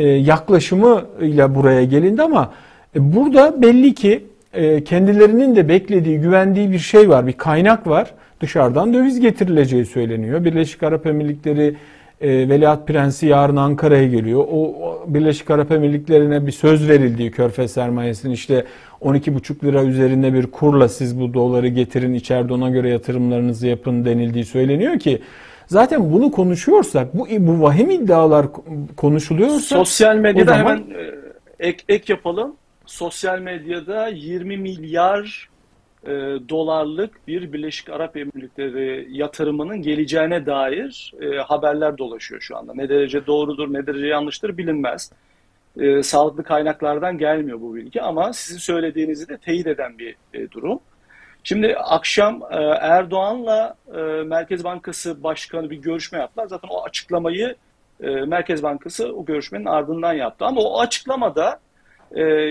yaklaşımıyla 0.02 1.54
buraya 1.54 1.84
gelindi 1.84 2.22
ama 2.22 2.52
e, 2.96 3.14
burada 3.14 3.62
belli 3.62 3.94
ki 3.94 4.24
e, 4.52 4.84
kendilerinin 4.84 5.56
de 5.56 5.68
beklediği, 5.68 6.20
güvendiği 6.20 6.72
bir 6.72 6.78
şey 6.78 7.08
var, 7.08 7.26
bir 7.26 7.32
kaynak 7.32 7.86
var. 7.86 8.14
Dışarıdan 8.40 8.94
döviz 8.94 9.20
getirileceği 9.20 9.86
söyleniyor. 9.86 10.44
Birleşik 10.44 10.82
Arap 10.82 11.06
Emirlikleri 11.06 11.74
e, 12.20 12.28
Veliaht 12.48 12.88
Prensi 12.88 13.26
yarın 13.26 13.56
Ankara'ya 13.56 14.08
geliyor. 14.08 14.44
O 14.52 14.74
Birleşik 15.06 15.50
Arap 15.50 15.72
Emirlikleri'ne 15.72 16.46
bir 16.46 16.52
söz 16.52 16.88
verildiği 16.88 17.30
Körfez 17.30 17.72
sermayesinin 17.72 18.32
işte 18.32 18.64
12,5 19.02 19.64
lira 19.64 19.82
üzerinde 19.82 20.34
bir 20.34 20.46
kurla 20.46 20.88
siz 20.88 21.20
bu 21.20 21.34
doları 21.34 21.68
getirin 21.68 22.14
içeride 22.14 22.52
ona 22.52 22.70
göre 22.70 22.88
yatırımlarınızı 22.88 23.66
yapın 23.66 24.04
denildiği 24.04 24.44
söyleniyor 24.44 24.98
ki 24.98 25.20
zaten 25.66 26.12
bunu 26.12 26.30
konuşuyorsak 26.30 27.14
bu 27.14 27.26
bu 27.38 27.62
vahim 27.62 27.90
iddialar 27.90 28.46
konuşuluyorsa 28.96 29.76
sosyal 29.76 30.16
medyada 30.16 30.50
zaman, 30.50 30.70
hemen 30.70 30.84
ek, 31.58 31.84
ek 31.88 32.12
yapalım. 32.12 32.56
Sosyal 32.86 33.38
medyada 33.38 34.08
20 34.08 34.56
milyar 34.56 35.48
e, 36.06 36.10
dolarlık 36.48 37.28
bir 37.28 37.52
Birleşik 37.52 37.90
Arap 37.90 38.16
Emirlikleri 38.16 39.06
yatırımının 39.10 39.82
geleceğine 39.82 40.46
dair 40.46 41.14
e, 41.20 41.38
haberler 41.38 41.98
dolaşıyor 41.98 42.40
şu 42.40 42.56
anda. 42.56 42.74
Ne 42.74 42.88
derece 42.88 43.26
doğrudur, 43.26 43.72
ne 43.72 43.86
derece 43.86 44.06
yanlıştır 44.06 44.58
bilinmez. 44.58 45.12
E, 45.80 46.02
sağlıklı 46.02 46.44
kaynaklardan 46.44 47.18
gelmiyor 47.18 47.60
bu 47.60 47.74
bilgi 47.74 48.02
ama 48.02 48.32
sizin 48.32 48.58
söylediğinizi 48.58 49.28
de 49.28 49.38
teyit 49.38 49.66
eden 49.66 49.98
bir 49.98 50.16
e, 50.34 50.50
durum. 50.50 50.80
Şimdi 51.44 51.76
akşam 51.76 52.42
e, 52.50 52.56
Erdoğan'la 52.80 53.76
e, 53.94 54.00
Merkez 54.22 54.64
Bankası 54.64 55.22
Başkanı 55.22 55.70
bir 55.70 55.76
görüşme 55.76 56.18
yaptılar. 56.18 56.46
Zaten 56.46 56.68
o 56.68 56.84
açıklamayı 56.84 57.56
e, 58.00 58.10
Merkez 58.10 58.62
Bankası 58.62 59.12
o 59.16 59.24
görüşmenin 59.24 59.64
ardından 59.64 60.12
yaptı. 60.12 60.44
Ama 60.44 60.60
o 60.60 60.80
açıklamada 60.80 61.60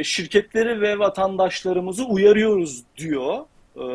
şirketleri 0.04 0.82
ve 0.82 1.00
vatandaşlarımızı 1.00 2.06
uyarıyoruz 2.06 2.84
diyor 2.98 3.38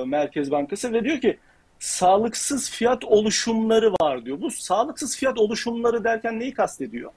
Merkez 0.07 0.50
Bankası 0.50 0.93
ve 0.93 1.05
diyor 1.05 1.21
ki 1.21 1.38
sağlıksız 1.78 2.71
fiyat 2.71 3.05
oluşumları 3.05 3.93
var 4.00 4.25
diyor. 4.25 4.40
Bu 4.40 4.50
sağlıksız 4.50 5.17
fiyat 5.17 5.38
oluşumları 5.38 6.05
derken 6.05 6.40
neyi 6.40 6.55
kastediyor? 6.55 7.11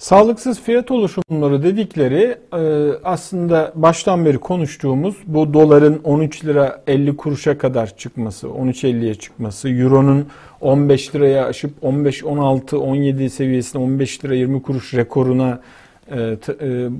Sağlıksız 0.00 0.60
fiyat 0.60 0.90
oluşumları 0.90 1.62
dedikleri 1.62 2.38
e, 2.52 2.92
aslında 3.04 3.72
baştan 3.74 4.24
beri 4.24 4.38
konuştuğumuz 4.38 5.16
bu 5.26 5.54
doların 5.54 6.00
13 6.04 6.44
lira 6.44 6.82
50 6.86 7.16
kuruşa 7.16 7.58
kadar 7.58 7.96
çıkması, 7.96 8.46
13.50'ye 8.46 9.14
çıkması, 9.14 9.68
euronun 9.68 10.26
15 10.60 11.14
liraya 11.14 11.46
aşıp 11.46 11.70
15, 11.82 12.24
16, 12.24 12.78
17 12.80 13.30
seviyesine 13.30 13.82
15 13.82 14.24
lira 14.24 14.34
20 14.34 14.62
kuruş 14.62 14.94
rekoruna 14.94 15.60
e, 16.10 16.16
e, 16.16 16.36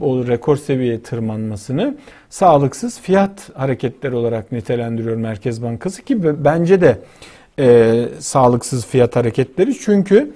o 0.00 0.26
rekor 0.28 0.56
seviyeye 0.56 1.02
tırmanmasını 1.02 1.96
sağlıksız 2.30 3.00
fiyat 3.00 3.50
hareketleri 3.54 4.14
olarak 4.14 4.52
nitelendiriyor 4.52 5.16
Merkez 5.16 5.62
Bankası 5.62 6.02
ki 6.02 6.44
bence 6.44 6.80
de 6.80 6.98
e, 7.58 8.04
sağlıksız 8.18 8.86
fiyat 8.86 9.16
hareketleri. 9.16 9.74
Çünkü 9.74 10.32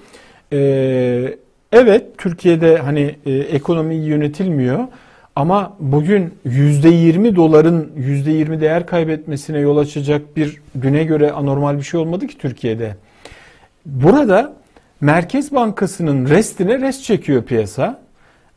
e, 0.53 1.37
evet 1.71 2.17
Türkiye'de 2.17 2.77
hani 2.77 3.15
e, 3.25 3.31
ekonomi 3.31 3.95
yönetilmiyor 3.95 4.87
ama 5.35 5.73
bugün 5.79 6.33
%20 6.45 7.35
doların 7.35 7.91
%20 7.97 8.61
değer 8.61 8.85
kaybetmesine 8.85 9.59
yol 9.59 9.77
açacak 9.77 10.37
bir 10.37 10.61
güne 10.75 11.03
göre 11.03 11.31
anormal 11.31 11.77
bir 11.77 11.83
şey 11.83 11.99
olmadı 11.99 12.27
ki 12.27 12.37
Türkiye'de. 12.37 12.95
Burada 13.85 14.53
Merkez 15.01 15.51
Bankası'nın 15.51 16.29
restine 16.29 16.79
rest 16.79 17.03
çekiyor 17.03 17.43
piyasa. 17.43 18.01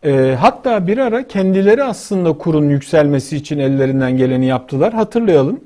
E, 0.05 0.37
hatta 0.41 0.87
bir 0.87 0.99
ara 0.99 1.29
kendileri 1.29 1.85
aslında 1.85 2.33
kurun 2.33 2.69
yükselmesi 2.69 3.37
için 3.37 3.59
ellerinden 3.59 4.17
geleni 4.17 4.47
yaptılar. 4.47 4.93
Hatırlayalım. 4.93 5.61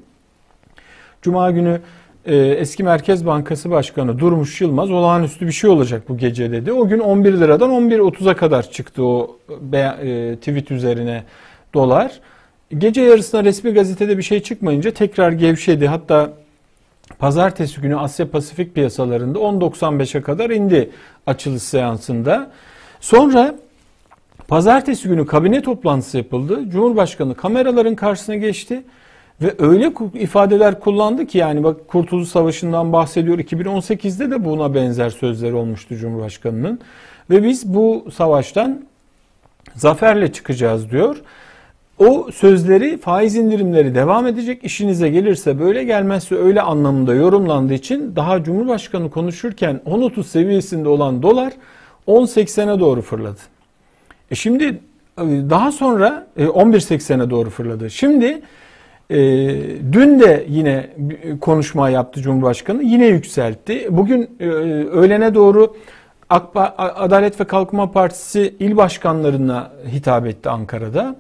Cuma 1.23 1.51
günü 1.51 1.81
e, 2.27 2.37
eski 2.37 2.85
Merkez 2.85 3.27
Bankası 3.27 3.71
Başkanı 3.71 4.19
Durmuş 4.19 4.61
Yılmaz 4.61 4.91
olağanüstü 4.91 5.47
bir 5.47 5.53
şey 5.53 5.71
olacak 5.71 6.09
bu 6.09 6.17
gece 6.17 6.53
dedi. 6.53 6.73
O 6.73 6.89
gün 6.89 6.99
11 6.99 7.33
liradan 7.33 7.71
11.30'a 7.71 8.37
kadar 8.37 8.71
çıktı 8.71 9.05
o 9.05 9.39
e, 9.73 10.37
tweet 10.37 10.71
üzerine 10.71 11.25
dolar. 11.75 12.21
Gece 12.79 13.03
yarısına 13.03 13.45
resmi 13.45 13.75
gazetede 13.75 14.19
bir 14.19 14.23
şey 14.23 14.43
çıkmayınca 14.43 14.91
tekrar 14.91 15.33
gevşedi. 15.33 15.87
Hatta 15.87 16.33
pazartesi 17.19 17.81
günü 17.81 17.97
Asya 17.97 18.31
Pasifik 18.31 18.75
piyasalarında 18.75 19.39
10.95'e 19.39 20.23
kadar 20.23 20.51
indi 20.51 20.91
açılış 21.27 21.63
seansında. 21.63 22.51
Sonra 23.01 23.55
Pazartesi 24.53 25.09
günü 25.09 25.27
kabine 25.27 25.63
toplantısı 25.63 26.17
yapıldı. 26.17 26.61
Cumhurbaşkanı 26.69 27.35
kameraların 27.35 27.95
karşısına 27.95 28.37
geçti 28.37 28.83
ve 29.41 29.55
öyle 29.59 29.93
ifadeler 30.15 30.81
kullandı 30.81 31.27
ki 31.27 31.39
yani 31.39 31.65
bak 31.65 31.89
Kurtuluş 31.89 32.29
Savaşı'ndan 32.29 32.93
bahsediyor. 32.93 33.39
2018'de 33.39 34.31
de 34.31 34.45
buna 34.45 34.75
benzer 34.75 35.11
sözler 35.11 35.53
olmuştu 35.53 35.97
Cumhurbaşkanı'nın. 35.97 36.81
Ve 37.31 37.43
biz 37.45 37.75
bu 37.75 38.07
savaştan 38.15 38.85
zaferle 39.75 40.33
çıkacağız 40.33 40.91
diyor. 40.91 41.17
O 41.99 42.29
sözleri 42.33 42.99
faiz 42.99 43.37
indirimleri 43.37 43.95
devam 43.95 44.27
edecek. 44.27 44.65
İşinize 44.65 45.09
gelirse 45.09 45.61
böyle 45.61 45.85
gelmezse 45.85 46.35
öyle 46.35 46.63
anlamında 46.63 47.15
yorumlandığı 47.15 47.75
için 47.75 48.17
daha 48.17 48.45
Cumhurbaşkanı 48.45 49.11
konuşurken 49.11 49.81
10.30 49.87 50.25
seviyesinde 50.25 50.89
olan 50.89 51.23
dolar 51.23 51.53
10.80'e 52.09 52.81
doğru 52.81 53.03
fırladı. 53.03 53.41
E 54.31 54.35
şimdi 54.35 54.65
e, 55.19 55.25
daha 55.51 55.73
sonra 55.73 56.27
11.80'e 56.39 57.31
doğru 57.31 57.51
fırladı. 57.51 57.91
Şimdi 57.91 58.43
e, 59.11 59.19
dün 59.93 60.21
de 60.21 60.47
yine 60.49 60.91
konuşma 61.41 61.91
yaptı 61.91 62.23
Cumhurbaşkanı. 62.23 62.83
Yine 62.83 63.07
yükseltti. 63.07 63.87
Bugün 63.91 64.31
e, 64.41 64.47
öğlene 64.85 65.35
doğru 65.35 65.77
Adalet 66.77 67.41
ve 67.41 67.45
Kalkınma 67.45 67.91
Partisi 67.91 68.55
il 68.61 68.77
başkanlarına 68.77 69.71
hitap 69.93 70.27
etti 70.27 70.49
Ankara'da. 70.49 71.17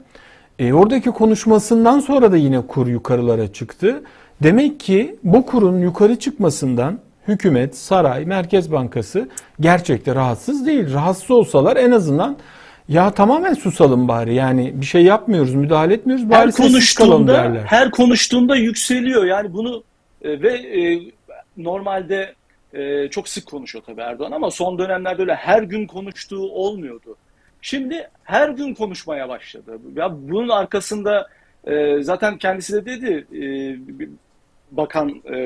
E, 0.58 0.72
oradaki 0.72 1.10
konuşmasından 1.10 2.00
sonra 2.00 2.32
da 2.32 2.36
yine 2.36 2.66
kur 2.66 2.86
yukarılara 2.86 3.52
çıktı. 3.52 4.02
Demek 4.42 4.80
ki 4.80 5.16
bu 5.24 5.46
kurun 5.46 5.78
yukarı 5.78 6.18
çıkmasından 6.18 6.98
hükümet, 7.28 7.76
saray, 7.76 8.24
Merkez 8.24 8.72
Bankası 8.72 9.28
gerçekte 9.60 10.14
rahatsız 10.14 10.66
değil. 10.66 10.94
Rahatsız 10.94 11.30
olsalar 11.30 11.76
en 11.76 11.90
azından 11.90 12.36
ya 12.88 13.10
tamamen 13.10 13.54
susalım 13.54 14.08
bari 14.08 14.34
yani 14.34 14.80
bir 14.80 14.86
şey 14.86 15.04
yapmıyoruz, 15.04 15.54
müdahale 15.54 15.94
etmiyoruz. 15.94 16.30
Bari 16.30 16.38
her 16.38 16.52
konuştuğunda 16.52 17.34
derler. 17.34 17.62
her 17.66 17.90
konuştuğunda 17.90 18.56
yükseliyor. 18.56 19.24
Yani 19.24 19.52
bunu 19.52 19.84
e, 20.22 20.42
ve 20.42 20.52
e, 20.52 21.00
normalde 21.56 22.34
e, 22.74 23.08
çok 23.08 23.28
sık 23.28 23.46
konuşuyor 23.46 23.84
tabii 23.86 24.00
Erdoğan 24.00 24.32
ama 24.32 24.50
son 24.50 24.78
dönemlerde 24.78 25.22
öyle 25.22 25.34
her 25.34 25.62
gün 25.62 25.86
konuştuğu 25.86 26.50
olmuyordu. 26.50 27.16
Şimdi 27.62 28.08
her 28.24 28.48
gün 28.48 28.74
konuşmaya 28.74 29.28
başladı. 29.28 29.78
Ya 29.96 30.10
bunun 30.12 30.48
arkasında 30.48 31.28
e, 31.66 32.02
zaten 32.02 32.38
kendisi 32.38 32.72
de 32.72 32.86
dedi 32.86 33.26
e, 33.44 33.44
bakan 34.70 35.08
e, 35.08 35.36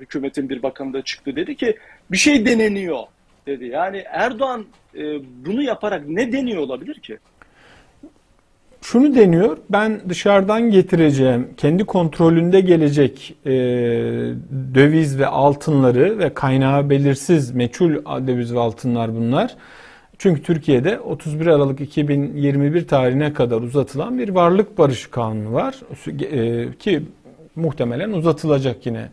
hükümetin 0.00 0.48
bir 0.48 0.62
bakanı 0.62 0.92
da 0.92 1.02
çıktı 1.02 1.36
dedi 1.36 1.56
ki 1.56 1.76
bir 2.10 2.16
şey 2.16 2.46
deneniyor 2.46 3.02
dedi. 3.46 3.64
Yani 3.64 4.04
Erdoğan 4.10 4.64
e, 4.94 5.02
bunu 5.46 5.62
yaparak 5.62 6.08
ne 6.08 6.32
deniyor 6.32 6.62
olabilir 6.62 6.94
ki? 6.94 7.18
Şunu 8.82 9.14
deniyor, 9.14 9.58
ben 9.70 10.00
dışarıdan 10.08 10.70
getireceğim, 10.70 11.48
kendi 11.56 11.84
kontrolünde 11.84 12.60
gelecek 12.60 13.36
e, 13.46 13.50
döviz 14.74 15.18
ve 15.18 15.26
altınları 15.26 16.18
ve 16.18 16.34
kaynağı 16.34 16.90
belirsiz, 16.90 17.50
meçhul 17.50 17.94
döviz 18.26 18.54
ve 18.54 18.58
altınlar 18.58 19.16
bunlar. 19.16 19.56
Çünkü 20.18 20.42
Türkiye'de 20.42 21.00
31 21.00 21.46
Aralık 21.46 21.80
2021 21.80 22.88
tarihine 22.88 23.32
kadar 23.32 23.60
uzatılan 23.60 24.18
bir 24.18 24.28
varlık 24.28 24.78
barışı 24.78 25.10
kanunu 25.10 25.52
var 25.52 25.74
e, 26.30 26.72
ki 26.78 27.02
muhtemelen 27.56 28.12
uzatılacak 28.12 28.86
yine 28.86 29.08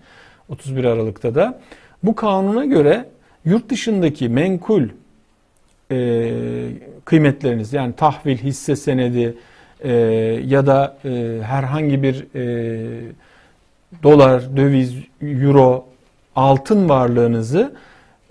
31 0.49 0.83
Aralık'ta 0.83 1.35
da. 1.35 1.59
Bu 2.03 2.15
kanuna 2.15 2.65
göre 2.65 3.05
yurt 3.45 3.69
dışındaki 3.69 4.29
menkul 4.29 4.83
e, 5.91 6.31
kıymetleriniz 7.05 7.73
yani 7.73 7.93
tahvil, 7.93 8.37
hisse 8.37 8.75
senedi 8.75 9.37
e, 9.83 9.91
ya 10.45 10.67
da 10.67 10.97
e, 11.05 11.39
herhangi 11.43 12.03
bir 12.03 12.35
e, 12.35 13.01
dolar, 14.03 14.57
döviz, 14.57 14.95
euro, 15.21 15.85
altın 16.35 16.89
varlığınızı 16.89 17.73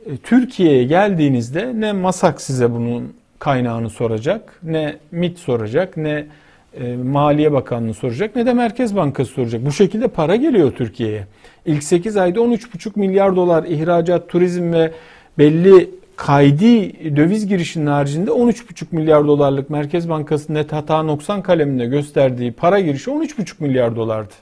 e, 0.06 0.16
Türkiye'ye 0.16 0.84
geldiğinizde 0.84 1.72
ne 1.74 1.92
MASAK 1.92 2.40
size 2.40 2.70
bunun 2.70 3.14
kaynağını 3.38 3.90
soracak, 3.90 4.58
ne 4.62 4.96
MIT 5.10 5.38
soracak, 5.38 5.96
ne 5.96 6.26
e, 6.74 6.96
Maliye 6.96 7.52
Bakanlığı 7.52 7.94
soracak 7.94 8.36
ne 8.36 8.46
de 8.46 8.52
Merkez 8.52 8.96
Bankası 8.96 9.32
soracak. 9.32 9.66
Bu 9.66 9.72
şekilde 9.72 10.08
para 10.08 10.36
geliyor 10.36 10.72
Türkiye'ye. 10.72 11.26
İlk 11.66 11.82
8 11.82 12.16
ayda 12.16 12.40
13,5 12.40 12.98
milyar 12.98 13.36
dolar 13.36 13.64
ihracat, 13.64 14.28
turizm 14.28 14.72
ve 14.72 14.92
belli 15.38 15.90
kaydi 16.16 16.92
döviz 17.16 17.46
girişinin 17.46 17.86
haricinde 17.86 18.30
13,5 18.30 18.84
milyar 18.90 19.26
dolarlık 19.26 19.70
Merkez 19.70 20.08
Bankası 20.08 20.54
net 20.54 20.72
hata 20.72 21.02
noksan 21.02 21.42
kaleminde 21.42 21.86
gösterdiği 21.86 22.52
para 22.52 22.80
girişi 22.80 23.10
13,5 23.10 23.52
milyar 23.58 23.96
dolardı. 23.96 24.34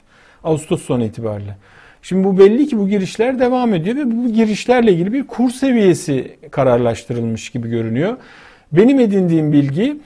Ağustos 0.43 0.81
sonu 0.81 1.03
itibariyle. 1.03 1.57
Şimdi 2.01 2.23
bu 2.23 2.39
belli 2.39 2.67
ki 2.67 2.77
bu 2.77 2.89
girişler 2.89 3.39
devam 3.39 3.73
ediyor 3.73 3.95
ve 3.95 4.11
bu 4.11 4.33
girişlerle 4.33 4.93
ilgili 4.93 5.13
bir 5.13 5.27
kur 5.27 5.49
seviyesi 5.49 6.37
kararlaştırılmış 6.51 7.49
gibi 7.49 7.69
görünüyor. 7.69 8.17
Benim 8.71 8.99
edindiğim 8.99 9.53
bilgi 9.53 9.97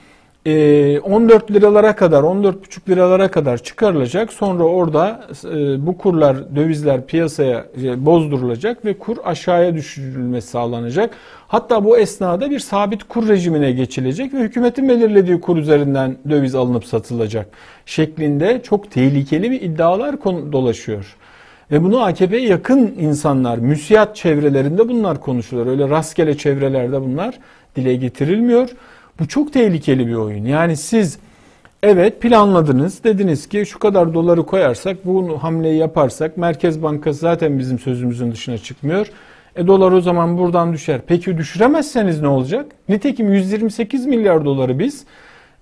14 0.46 1.50
e, 1.50 1.54
liralara 1.54 1.96
kadar 1.96 2.22
14,5 2.22 2.88
liralara 2.88 3.30
kadar 3.30 3.58
çıkarılacak. 3.58 4.32
Sonra 4.32 4.62
orada 4.62 5.26
e, 5.44 5.86
bu 5.86 5.98
kurlar 5.98 6.56
dövizler 6.56 7.06
piyasaya 7.06 7.66
e, 7.82 8.06
bozdurulacak 8.06 8.84
ve 8.84 8.98
kur 8.98 9.16
aşağıya 9.24 9.74
düşürülmesi 9.74 10.48
sağlanacak. 10.48 11.14
Hatta 11.48 11.84
bu 11.84 11.98
esnada 11.98 12.50
bir 12.50 12.58
sabit 12.58 13.04
kur 13.04 13.28
rejimine 13.28 13.72
geçilecek 13.72 14.34
ve 14.34 14.38
hükümetin 14.38 14.88
belirlediği 14.88 15.40
kur 15.40 15.56
üzerinden 15.56 16.16
döviz 16.30 16.54
alınıp 16.54 16.84
satılacak 16.84 17.46
şeklinde 17.86 18.62
çok 18.62 18.90
tehlikeli 18.90 19.50
bir 19.50 19.60
iddialar 19.60 20.22
dolaşıyor. 20.24 21.16
Ve 21.70 21.82
bunu 21.82 22.02
AKP'ye 22.02 22.48
yakın 22.48 22.94
insanlar, 22.98 23.58
müsiyat 23.58 24.16
çevrelerinde 24.16 24.88
bunlar 24.88 25.20
konuşuluyor. 25.20 25.66
Öyle 25.66 25.88
rastgele 25.88 26.36
çevrelerde 26.36 27.00
bunlar 27.00 27.38
dile 27.76 27.94
getirilmiyor. 27.96 28.68
Bu 29.20 29.28
çok 29.28 29.52
tehlikeli 29.52 30.06
bir 30.06 30.14
oyun. 30.14 30.44
Yani 30.44 30.76
siz 30.76 31.18
evet 31.82 32.20
planladınız. 32.20 33.04
Dediniz 33.04 33.48
ki 33.48 33.66
şu 33.66 33.78
kadar 33.78 34.14
doları 34.14 34.46
koyarsak, 34.46 35.06
bu 35.06 35.42
hamleyi 35.42 35.78
yaparsak 35.78 36.36
Merkez 36.36 36.82
Bankası 36.82 37.18
zaten 37.18 37.58
bizim 37.58 37.78
sözümüzün 37.78 38.32
dışına 38.32 38.58
çıkmıyor. 38.58 39.06
E 39.56 39.66
dolar 39.66 39.92
o 39.92 40.00
zaman 40.00 40.38
buradan 40.38 40.72
düşer. 40.72 41.00
Peki 41.06 41.38
düşüremezseniz 41.38 42.20
ne 42.20 42.28
olacak? 42.28 42.66
Nitekim 42.88 43.32
128 43.32 44.06
milyar 44.06 44.44
doları 44.44 44.78
biz 44.78 45.04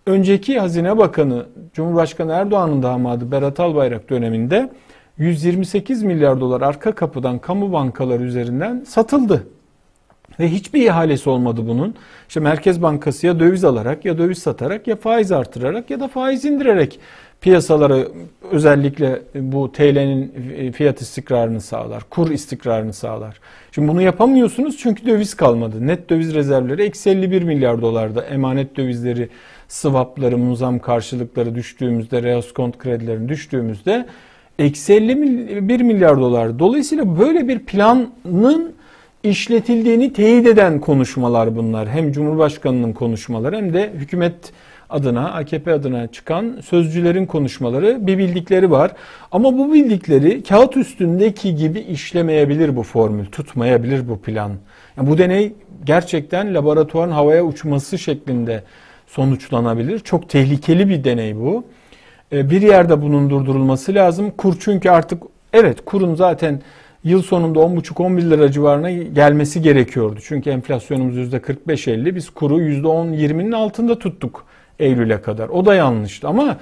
önceki 0.06 0.60
Hazine 0.60 0.98
Bakanı 0.98 1.46
Cumhurbaşkanı 1.74 2.32
Erdoğan'ın 2.32 2.82
damadı 2.82 3.30
Berat 3.32 3.60
Albayrak 3.60 4.10
döneminde 4.10 4.70
128 5.18 6.02
milyar 6.02 6.40
dolar 6.40 6.60
arka 6.60 6.92
kapıdan 6.92 7.38
kamu 7.38 7.72
bankaları 7.72 8.22
üzerinden 8.22 8.84
satıldı. 8.86 9.46
Ve 10.40 10.48
hiçbir 10.48 10.82
ihalesi 10.82 11.30
olmadı 11.30 11.60
bunun. 11.68 11.94
İşte 12.28 12.40
Merkez 12.40 12.82
Bankası 12.82 13.26
ya 13.26 13.40
döviz 13.40 13.64
alarak 13.64 14.04
ya 14.04 14.18
döviz 14.18 14.38
satarak 14.38 14.86
ya 14.86 14.96
faiz 14.96 15.32
artırarak 15.32 15.90
ya 15.90 16.00
da 16.00 16.08
faiz 16.08 16.44
indirerek 16.44 17.00
piyasaları 17.40 18.08
özellikle 18.50 19.22
bu 19.34 19.72
TL'nin 19.72 20.72
fiyat 20.72 21.00
istikrarını 21.00 21.60
sağlar, 21.60 22.02
kur 22.10 22.30
istikrarını 22.30 22.92
sağlar. 22.92 23.40
Şimdi 23.72 23.88
bunu 23.88 24.02
yapamıyorsunuz 24.02 24.76
çünkü 24.78 25.06
döviz 25.06 25.34
kalmadı. 25.34 25.86
Net 25.86 26.10
döviz 26.10 26.34
rezervleri 26.34 26.82
eksi 26.82 27.10
51 27.10 27.42
milyar 27.42 27.82
dolarda. 27.82 28.22
Emanet 28.22 28.76
dövizleri, 28.76 29.28
swapları, 29.68 30.38
muzam 30.38 30.78
karşılıkları 30.78 31.54
düştüğümüzde, 31.54 32.22
reoskont 32.22 32.78
kredilerin 32.78 33.28
düştüğümüzde 33.28 34.06
eksi 34.58 34.92
51 34.92 35.80
milyar 35.80 36.20
dolar. 36.20 36.58
Dolayısıyla 36.58 37.18
böyle 37.18 37.48
bir 37.48 37.58
planın 37.58 38.72
işletildiğini 39.22 40.12
teyit 40.12 40.46
eden 40.46 40.80
konuşmalar 40.80 41.56
bunlar. 41.56 41.88
Hem 41.88 42.12
Cumhurbaşkanı'nın 42.12 42.92
konuşmaları 42.92 43.56
hem 43.56 43.74
de 43.74 43.92
hükümet 43.94 44.52
adına, 44.90 45.32
AKP 45.32 45.72
adına 45.72 46.06
çıkan 46.06 46.58
sözcülerin 46.64 47.26
konuşmaları 47.26 48.06
bir 48.06 48.18
bildikleri 48.18 48.70
var. 48.70 48.90
Ama 49.32 49.58
bu 49.58 49.74
bildikleri 49.74 50.42
kağıt 50.42 50.76
üstündeki 50.76 51.54
gibi 51.54 51.80
işlemeyebilir 51.80 52.76
bu 52.76 52.82
formül, 52.82 53.26
tutmayabilir 53.26 54.08
bu 54.08 54.20
plan. 54.20 54.52
Yani 54.96 55.10
bu 55.10 55.18
deney 55.18 55.52
gerçekten 55.84 56.54
laboratuvarın 56.54 57.10
havaya 57.10 57.44
uçması 57.44 57.98
şeklinde 57.98 58.62
sonuçlanabilir. 59.06 59.98
Çok 59.98 60.28
tehlikeli 60.28 60.88
bir 60.88 61.04
deney 61.04 61.36
bu. 61.36 61.64
Ee, 62.32 62.50
bir 62.50 62.62
yerde 62.62 63.02
bunun 63.02 63.30
durdurulması 63.30 63.94
lazım. 63.94 64.30
Kur 64.30 64.54
çünkü 64.60 64.90
artık 64.90 65.22
evet 65.52 65.84
kurun 65.84 66.14
zaten 66.14 66.60
yıl 67.04 67.22
sonunda 67.22 67.58
10,5-11 67.58 68.30
lira 68.30 68.52
civarına 68.52 68.90
gelmesi 68.90 69.62
gerekiyordu. 69.62 70.20
Çünkü 70.24 70.50
enflasyonumuz 70.50 71.34
%45-50 71.34 72.14
biz 72.14 72.30
kuru 72.30 72.60
%10-20'nin 72.60 73.52
altında 73.52 73.98
tuttuk 73.98 74.44
Eylül'e 74.78 75.20
kadar. 75.20 75.48
O 75.48 75.66
da 75.66 75.74
yanlıştı 75.74 76.28
ama 76.28 76.56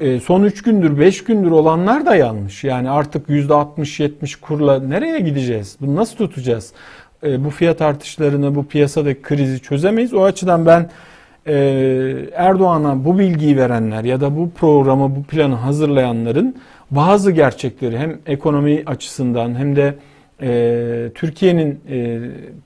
e, 0.00 0.20
son 0.20 0.42
3 0.42 0.62
gündür 0.62 0.98
5 0.98 1.24
gündür 1.24 1.50
olanlar 1.50 2.06
da 2.06 2.16
yanlış. 2.16 2.64
Yani 2.64 2.90
artık 2.90 3.28
%60-70 3.28 4.40
kurla 4.40 4.80
nereye 4.80 5.20
gideceğiz? 5.20 5.76
Bunu 5.80 5.96
nasıl 5.96 6.16
tutacağız? 6.16 6.72
E, 7.24 7.44
bu 7.44 7.50
fiyat 7.50 7.82
artışlarını, 7.82 8.54
bu 8.54 8.66
piyasadaki 8.66 9.22
krizi 9.22 9.60
çözemeyiz. 9.60 10.14
O 10.14 10.22
açıdan 10.22 10.66
ben 10.66 10.90
e, 11.46 11.54
Erdoğan'a 12.34 13.04
bu 13.04 13.18
bilgiyi 13.18 13.56
verenler 13.56 14.04
ya 14.04 14.20
da 14.20 14.36
bu 14.36 14.50
programı, 14.50 15.16
bu 15.16 15.22
planı 15.22 15.54
hazırlayanların 15.54 16.56
bazı 16.90 17.30
gerçekleri 17.30 17.98
hem 17.98 18.18
ekonomi 18.26 18.82
açısından 18.86 19.58
hem 19.58 19.76
de 19.76 19.94
e, 20.42 21.10
Türkiye'nin 21.14 21.80
e, 21.90 22.20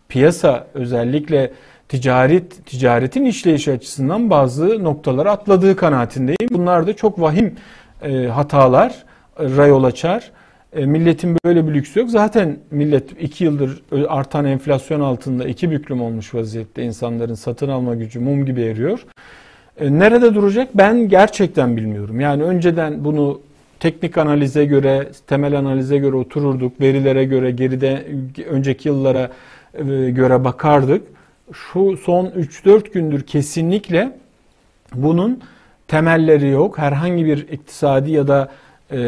piyasa 0.09 0.67
özellikle 0.75 1.53
ticaret 1.89 2.67
ticaretin 2.67 3.25
işleyişi 3.25 3.73
açısından 3.73 4.31
bazı 4.31 4.85
noktaları 4.85 5.31
atladığı 5.31 5.77
kanaatindeyim. 5.77 6.49
Bunlar 6.51 6.87
da 6.87 6.97
çok 6.97 7.21
vahim 7.21 7.55
e, 8.03 8.27
hatalar 8.27 9.05
e, 9.39 9.67
yol 9.67 9.85
açar. 9.85 10.31
E, 10.73 10.87
milletin 10.87 11.37
böyle 11.45 11.69
bir 11.69 11.75
lüksü 11.75 12.01
yok. 12.01 12.11
Zaten 12.11 12.59
millet 12.71 13.23
iki 13.23 13.45
yıldır 13.45 13.83
artan 14.09 14.45
enflasyon 14.45 15.01
altında 15.01 15.45
iki 15.49 15.71
büklüm 15.71 16.03
olmuş 16.03 16.35
vaziyette. 16.35 16.83
insanların 16.83 17.35
satın 17.35 17.69
alma 17.69 17.95
gücü 17.95 18.21
mum 18.21 18.47
gibi 18.47 18.63
eriyor. 18.63 19.07
E, 19.81 19.99
nerede 19.99 20.35
duracak 20.35 20.69
ben 20.75 21.09
gerçekten 21.09 21.77
bilmiyorum. 21.77 22.21
Yani 22.21 22.43
önceden 22.43 23.05
bunu 23.05 23.41
teknik 23.81 24.19
analize 24.19 24.65
göre, 24.65 25.09
temel 25.27 25.59
analize 25.59 25.99
göre 25.99 26.17
otururduk. 26.17 26.81
Verilere 26.81 27.25
göre, 27.25 27.51
geride 27.51 28.07
önceki 28.51 28.89
yıllara 28.89 29.31
e, 29.75 30.11
göre 30.11 30.45
bakardık. 30.45 31.03
Şu 31.53 31.97
son 31.97 32.27
3-4 32.27 32.93
gündür 32.93 33.23
kesinlikle 33.23 34.13
bunun 34.95 35.41
temelleri 35.89 36.49
yok. 36.49 36.79
Herhangi 36.79 37.25
bir 37.25 37.39
iktisadi 37.49 38.11
ya 38.11 38.29
da 38.29 38.51
e, 38.93 38.99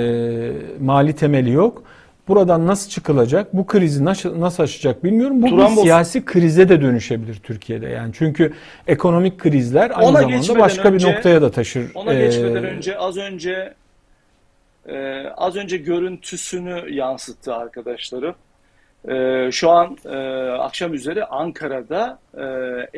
mali 0.81 1.13
temeli 1.13 1.51
yok. 1.51 1.83
Buradan 2.29 2.67
nasıl 2.67 2.91
çıkılacak? 2.91 3.57
Bu 3.57 3.67
krizi 3.67 4.05
nasıl, 4.05 4.41
nasıl 4.41 4.63
aşacak 4.63 5.05
bilmiyorum. 5.05 5.43
Bu 5.43 5.49
Turan 5.49 5.77
bir 5.77 5.83
siyasi 5.83 6.25
krize 6.25 6.69
de 6.69 6.83
dönüşebilir 6.83 7.35
Türkiye'de. 7.35 7.89
Yani 7.89 8.13
çünkü 8.19 8.53
ekonomik 8.87 9.39
krizler 9.39 9.93
aynı 9.95 10.09
ona 10.09 10.21
zamanda 10.21 10.59
başka 10.59 10.89
önce, 10.89 11.07
bir 11.07 11.13
noktaya 11.13 11.43
da 11.43 11.51
taşır. 11.51 11.91
Ona 11.95 12.15
ee, 12.15 12.25
geçmeden 12.25 12.65
önce 12.65 12.99
az 12.99 13.17
önce 13.17 13.75
e, 14.87 15.27
az 15.37 15.57
önce 15.57 15.77
görüntüsünü 15.77 16.95
yansıttı 16.95 17.55
arkadaşlarım. 17.55 18.35
E, 19.09 19.49
şu 19.53 19.71
an 19.71 19.97
e, 20.05 20.17
akşam 20.51 20.95
üzeri 20.95 21.25
Ankara'da 21.25 22.19
e, 22.35 22.45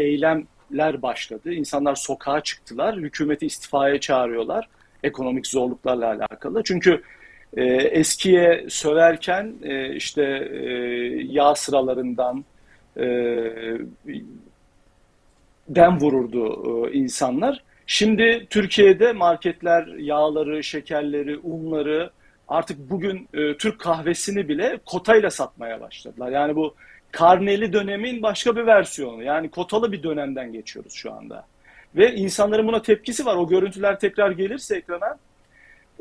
eylemler 0.03 1.03
başladı. 1.03 1.53
İnsanlar 1.53 1.95
sokağa 1.95 2.41
çıktılar. 2.41 2.97
Hükümeti 2.97 3.47
istifaya 3.47 4.01
çağırıyorlar 4.01 4.69
ekonomik 5.05 5.47
zorluklarla 5.47 6.07
alakalı. 6.07 6.63
Çünkü 6.65 7.03
e, 7.57 7.65
eskiye 7.75 8.67
söverken 8.69 9.55
e, 9.63 9.95
işte 9.95 10.23
e, 10.53 10.69
yağ 11.29 11.55
sıralarından 11.55 12.45
e, 12.97 13.05
dem 15.69 16.01
vururdu 16.01 16.87
e, 16.89 16.93
insanlar. 16.93 17.65
Şimdi 17.87 18.47
Türkiye'de 18.51 19.13
marketler 19.13 19.87
yağları, 19.87 20.65
şekerleri, 20.65 21.39
unları 21.39 22.11
artık 22.49 22.91
bugün 22.91 23.29
e, 23.35 23.57
Türk 23.57 23.81
kahvesini 23.81 24.49
bile 24.49 24.79
kotayla 24.87 25.31
satmaya 25.31 25.81
başladılar. 25.81 26.31
Yani 26.31 26.57
bu 26.57 26.75
karneli 27.13 27.73
dönemin 27.73 28.23
başka 28.23 28.57
bir 28.57 28.67
versiyonu. 28.67 29.23
Yani 29.23 29.51
kotalı 29.51 29.93
bir 29.93 30.03
dönemden 30.03 30.53
geçiyoruz 30.53 30.93
şu 30.93 31.13
anda. 31.13 31.47
Ve 31.97 32.15
insanların 32.15 32.67
buna 32.67 32.83
tepkisi 32.83 33.27
var. 33.27 33.37
O 33.37 33.49
görüntüler 33.49 34.01
tekrar 34.01 34.31
gelirse 34.31 34.77
ekrana 34.77 35.19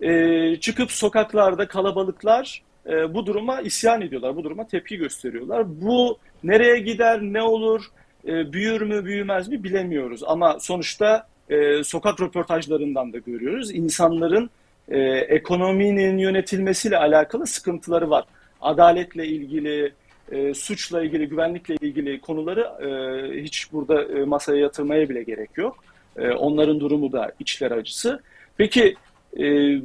e, 0.02 0.56
çıkıp 0.60 0.92
sokaklarda 0.92 1.68
kalabalıklar 1.68 2.62
e, 2.90 3.14
bu 3.14 3.26
duruma 3.26 3.62
isyan 3.62 4.02
ediyorlar. 4.02 4.36
Bu 4.36 4.44
duruma 4.44 4.68
tepki 4.68 4.98
gösteriyorlar. 4.98 5.82
Bu 5.82 6.18
nereye 6.44 6.80
gider, 6.80 7.22
ne 7.22 7.42
olur, 7.42 7.86
e, 8.28 8.54
büyür 8.54 8.82
mü, 8.82 9.06
büyümez 9.06 9.48
mi 9.48 9.64
bilemiyoruz. 9.64 10.24
Ama 10.24 10.60
sonuçta 10.60 11.28
e, 11.50 11.84
sokak 11.84 12.22
röportajlarından 12.22 13.14
da 13.14 13.18
görüyoruz. 13.18 13.72
İnsanların 13.72 14.50
e, 14.90 15.00
ekonominin 15.10 16.18
yönetilmesiyle 16.18 16.98
alakalı 16.98 17.48
sıkıntıları 17.48 18.10
var. 18.10 18.26
Adaletle 18.62 19.28
ilgili, 19.28 19.94
e, 20.32 20.54
suçla 20.54 21.04
ilgili, 21.04 21.30
güvenlikle 21.30 21.76
ilgili 21.82 22.22
konuları 22.22 22.62
e, 22.62 23.44
hiç 23.44 23.72
burada 23.72 24.04
e, 24.04 24.26
masaya 24.26 24.60
yatırmaya 24.60 25.10
bile 25.10 25.24
gerek 25.24 25.50
yok. 25.58 25.84
E, 26.18 26.32
onların 26.32 26.80
durumu 26.80 27.12
da 27.12 27.32
içler 27.40 27.72
acısı. 27.72 28.22
Peki 28.58 28.96
e, 29.38 29.44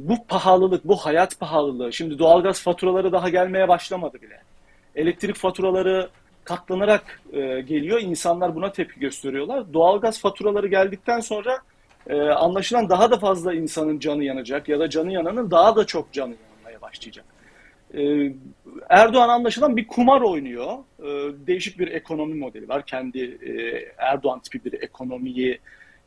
bu 0.09 0.25
pahalılık, 0.27 0.87
bu 0.87 0.95
hayat 0.95 1.39
pahalılığı, 1.39 1.93
şimdi 1.93 2.19
doğalgaz 2.19 2.61
faturaları 2.61 3.11
daha 3.11 3.29
gelmeye 3.29 3.67
başlamadı 3.67 4.21
bile. 4.21 4.41
Elektrik 4.95 5.35
faturaları 5.35 6.09
katlanarak 6.49 7.21
e, 7.33 7.61
geliyor. 7.61 7.99
İnsanlar 8.01 8.55
buna 8.55 8.71
tepki 8.71 8.99
gösteriyorlar. 8.99 9.73
Doğalgaz 9.73 10.19
faturaları 10.19 10.67
geldikten 10.67 11.19
sonra 11.19 11.59
e, 12.07 12.21
anlaşılan 12.21 12.89
daha 12.89 13.11
da 13.11 13.19
fazla 13.19 13.53
insanın 13.53 13.99
canı 13.99 14.23
yanacak 14.23 14.69
ya 14.69 14.79
da 14.79 14.89
canı 14.89 15.11
yananın 15.11 15.51
daha 15.51 15.75
da 15.75 15.85
çok 15.85 16.13
canı 16.13 16.35
yanmaya 16.55 16.81
başlayacak. 16.81 17.25
E, 17.93 18.31
Erdoğan 18.89 19.29
anlaşılan 19.29 19.77
bir 19.77 19.87
kumar 19.87 20.21
oynuyor. 20.21 20.77
E, 20.99 21.07
değişik 21.47 21.79
bir 21.79 21.87
ekonomi 21.87 22.33
modeli 22.33 22.69
var. 22.69 22.85
Kendi 22.85 23.19
e, 23.19 23.51
Erdoğan 23.97 24.39
tipi 24.39 24.65
bir 24.65 24.81
ekonomiyi 24.81 25.59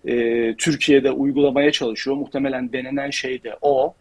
e, 0.04 0.14
Türkiye'de 0.56 1.10
uygulamaya 1.10 1.72
çalışıyor. 1.72 2.16
Muhtemelen 2.16 2.72
denenen 2.72 3.10
şey 3.10 3.42
de 3.42 3.56
o. 3.60 3.94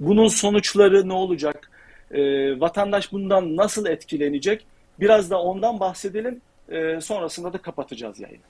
Bunun 0.00 0.28
sonuçları 0.28 1.08
ne 1.08 1.12
olacak? 1.12 1.70
E, 2.10 2.20
vatandaş 2.60 3.12
bundan 3.12 3.56
nasıl 3.56 3.86
etkilenecek? 3.86 4.66
Biraz 5.00 5.30
da 5.30 5.42
ondan 5.42 5.80
bahsedelim. 5.80 6.40
E, 6.68 7.00
sonrasında 7.00 7.52
da 7.52 7.58
kapatacağız 7.58 8.20
yayını. 8.20 8.42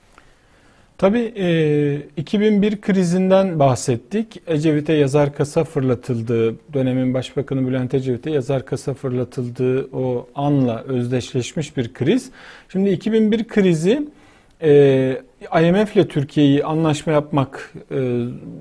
Tabii 0.97 1.33
e, 1.37 1.95
2001 2.17 2.81
krizinden 2.81 3.59
bahsettik. 3.59 4.41
Ecevit'e 4.47 4.93
yazar 4.93 5.35
kasa 5.35 5.63
fırlatıldığı, 5.63 6.55
dönemin 6.73 7.13
Başbakanı 7.13 7.67
Bülent 7.67 7.93
Ecevit'e 7.93 8.31
yazar 8.31 8.65
kasa 8.65 8.93
fırlatıldığı 8.93 9.89
o 9.93 10.27
anla 10.35 10.83
özdeşleşmiş 10.83 11.77
bir 11.77 11.93
kriz. 11.93 12.31
Şimdi 12.69 12.89
2001 12.89 13.47
krizi 13.47 14.07
e, 14.61 15.21
IMF 15.61 15.95
ile 15.95 16.07
Türkiye'yi 16.07 16.63
anlaşma 16.63 17.13
yapmak 17.13 17.73
e, 17.91 17.95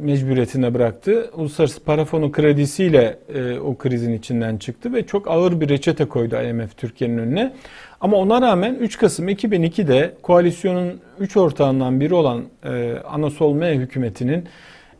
mecburiyetine 0.01 0.75
bıraktı. 0.75 1.31
Uluslararası 1.37 1.85
Para 1.85 2.05
Fonu 2.05 2.33
kredisiyle 2.33 3.19
e, 3.35 3.59
o 3.59 3.77
krizin 3.77 4.13
içinden 4.13 4.57
çıktı 4.57 4.93
ve 4.93 5.07
çok 5.07 5.31
ağır 5.31 5.61
bir 5.61 5.69
reçete 5.69 6.05
koydu 6.05 6.37
IMF 6.37 6.77
Türkiye'nin 6.77 7.19
önüne. 7.19 7.53
Ama 8.01 8.17
ona 8.17 8.43
rağmen 8.43 8.75
3 8.75 8.99
Kasım 8.99 9.29
2002'de 9.29 10.15
koalisyonun 10.23 11.01
3 11.19 11.37
ortağından 11.37 12.01
biri 12.01 12.15
olan 12.15 12.45
e, 12.65 12.95
Anasol 13.11 13.55
M 13.55 13.75
hükümetinin 13.75 14.49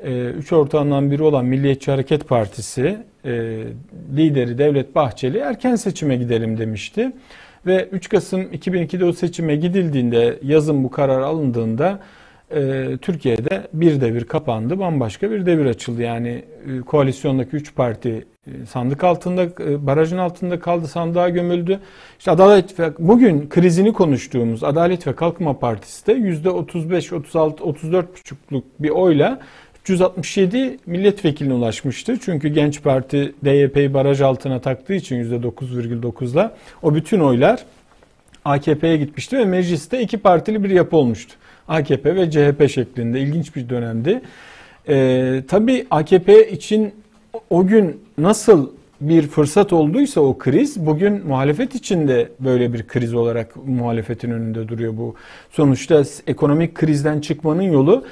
3 0.05 0.53
e, 0.53 0.57
ortağından 0.57 1.11
biri 1.11 1.23
olan 1.23 1.45
Milliyetçi 1.45 1.91
Hareket 1.91 2.29
Partisi 2.29 2.97
e, 3.25 3.31
lideri 4.17 4.59
Devlet 4.59 4.95
Bahçeli 4.95 5.39
erken 5.39 5.77
seçime 5.77 6.17
gidelim 6.17 6.59
demişti. 6.59 7.13
Ve 7.67 7.89
3 7.93 8.09
Kasım 8.09 8.43
2002'de 8.43 9.05
o 9.05 9.13
seçime 9.13 9.57
gidildiğinde 9.57 10.39
yazın 10.43 10.85
bu 10.85 10.91
karar 10.91 11.21
alındığında 11.21 11.99
e, 12.51 12.89
Türkiye'de 13.03 13.69
bir 13.73 14.01
devir 14.01 14.25
kapandı, 14.25 14.79
bambaşka 14.79 15.31
bir 15.31 15.47
devir 15.47 15.67
açıldı. 15.67 16.03
Yani 16.03 16.45
e, 16.67 16.81
koalisyondaki 16.81 17.57
3 17.57 17.75
parti 17.75 18.27
e, 18.47 18.67
sandık 18.67 19.05
altında, 19.05 19.43
e, 19.43 19.87
barajın 19.87 20.19
altında 20.19 20.61
kaldı, 20.61 20.89
sandığa 20.89 21.29
gömüldü. 21.29 21.81
İşte 22.19 22.31
Adalet 22.31 22.81
ve 22.81 22.93
bugün 22.99 23.49
krizini 23.49 23.93
konuştuğumuz 23.93 24.65
Adalet 24.65 25.07
ve 25.07 25.15
Kalkınma 25.15 25.59
Partisi 25.59 26.07
de 26.07 26.13
%35, 26.13 27.15
36, 27.15 27.65
34,5'luk 27.65 28.63
bir 28.81 28.91
oyla 28.91 29.41
367 29.85 30.79
milletvekiline 30.87 31.55
ulaşmıştı. 31.55 32.19
Çünkü 32.25 32.49
Genç 32.49 32.83
Parti 32.83 33.35
DYP'yi 33.45 33.95
baraj 33.95 34.21
altına 34.21 34.61
taktığı 34.61 34.95
için 34.95 35.41
%9,9'la 35.41 36.57
o 36.83 36.95
bütün 36.95 37.21
oylar 37.21 37.65
AKP'ye 38.45 38.97
gitmişti 38.97 39.39
ve 39.39 39.45
mecliste 39.45 40.01
iki 40.03 40.19
partili 40.19 40.65
bir 40.65 40.71
yapı 40.71 40.97
olmuştu. 40.97 41.35
AKP 41.69 42.17
ve 42.17 42.31
CHP 42.31 42.71
şeklinde 42.71 43.21
ilginç 43.21 43.57
bir 43.57 43.69
dönemdi. 43.69 44.21
Ee, 44.89 45.43
tabii 45.49 45.87
AKP 45.91 46.51
için 46.51 46.95
o 47.51 47.67
gün 47.67 48.01
nasıl 48.19 48.71
bir 49.01 49.27
fırsat 49.27 49.73
olduysa 49.73 50.21
o 50.21 50.39
kriz 50.39 50.87
bugün 50.87 51.27
muhalefet 51.27 51.75
içinde 51.75 52.29
böyle 52.41 52.73
bir 52.73 52.87
kriz 52.87 53.15
olarak 53.15 53.57
muhalefetin 53.67 54.31
önünde 54.31 54.69
duruyor 54.69 54.97
bu. 54.97 55.15
Sonuçta 55.51 56.03
ekonomik 56.27 56.75
krizden 56.75 57.21
çıkmanın 57.21 57.63
yolu 57.63 58.05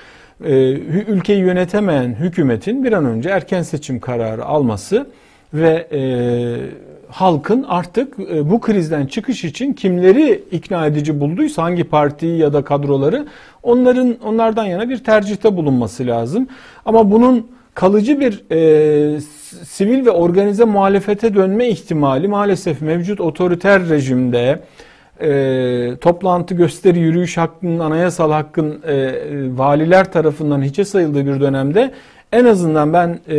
ülkeyi 1.08 1.38
yönetemeyen 1.38 2.14
hükümetin 2.14 2.84
bir 2.84 2.92
an 2.92 3.04
önce 3.04 3.28
erken 3.28 3.62
seçim 3.62 4.00
kararı 4.00 4.44
alması 4.44 5.06
ve 5.54 5.86
e, 5.92 6.00
halkın 7.08 7.64
artık 7.68 8.14
e, 8.34 8.50
bu 8.50 8.60
krizden 8.60 9.06
çıkış 9.06 9.44
için 9.44 9.72
kimleri 9.72 10.44
ikna 10.50 10.86
edici 10.86 11.20
bulduysa 11.20 11.62
hangi 11.62 11.84
partiyi 11.84 12.38
ya 12.38 12.52
da 12.52 12.64
kadroları 12.64 13.26
onların 13.62 14.16
onlardan 14.24 14.64
yana 14.64 14.88
bir 14.88 15.04
tercihte 15.04 15.56
bulunması 15.56 16.06
lazım. 16.06 16.48
Ama 16.84 17.10
bunun 17.10 17.46
kalıcı 17.74 18.20
bir 18.20 18.44
e, 18.50 19.20
sivil 19.64 20.06
ve 20.06 20.10
organize 20.10 20.64
muhalefete 20.64 21.34
dönme 21.34 21.68
ihtimali 21.68 22.28
maalesef 22.28 22.80
mevcut 22.80 23.20
otoriter 23.20 23.88
rejimde 23.88 24.60
e, 25.22 25.96
toplantı, 26.00 26.54
gösteri, 26.54 26.98
yürüyüş 26.98 27.36
hakkının, 27.36 27.78
anayasal 27.78 28.32
hakkın 28.32 28.82
e, 28.86 29.12
valiler 29.58 30.12
tarafından 30.12 30.62
hiçe 30.62 30.84
sayıldığı 30.84 31.26
bir 31.26 31.40
dönemde 31.40 31.92
en 32.32 32.44
azından 32.44 32.92
ben 32.92 33.20
e, 33.28 33.36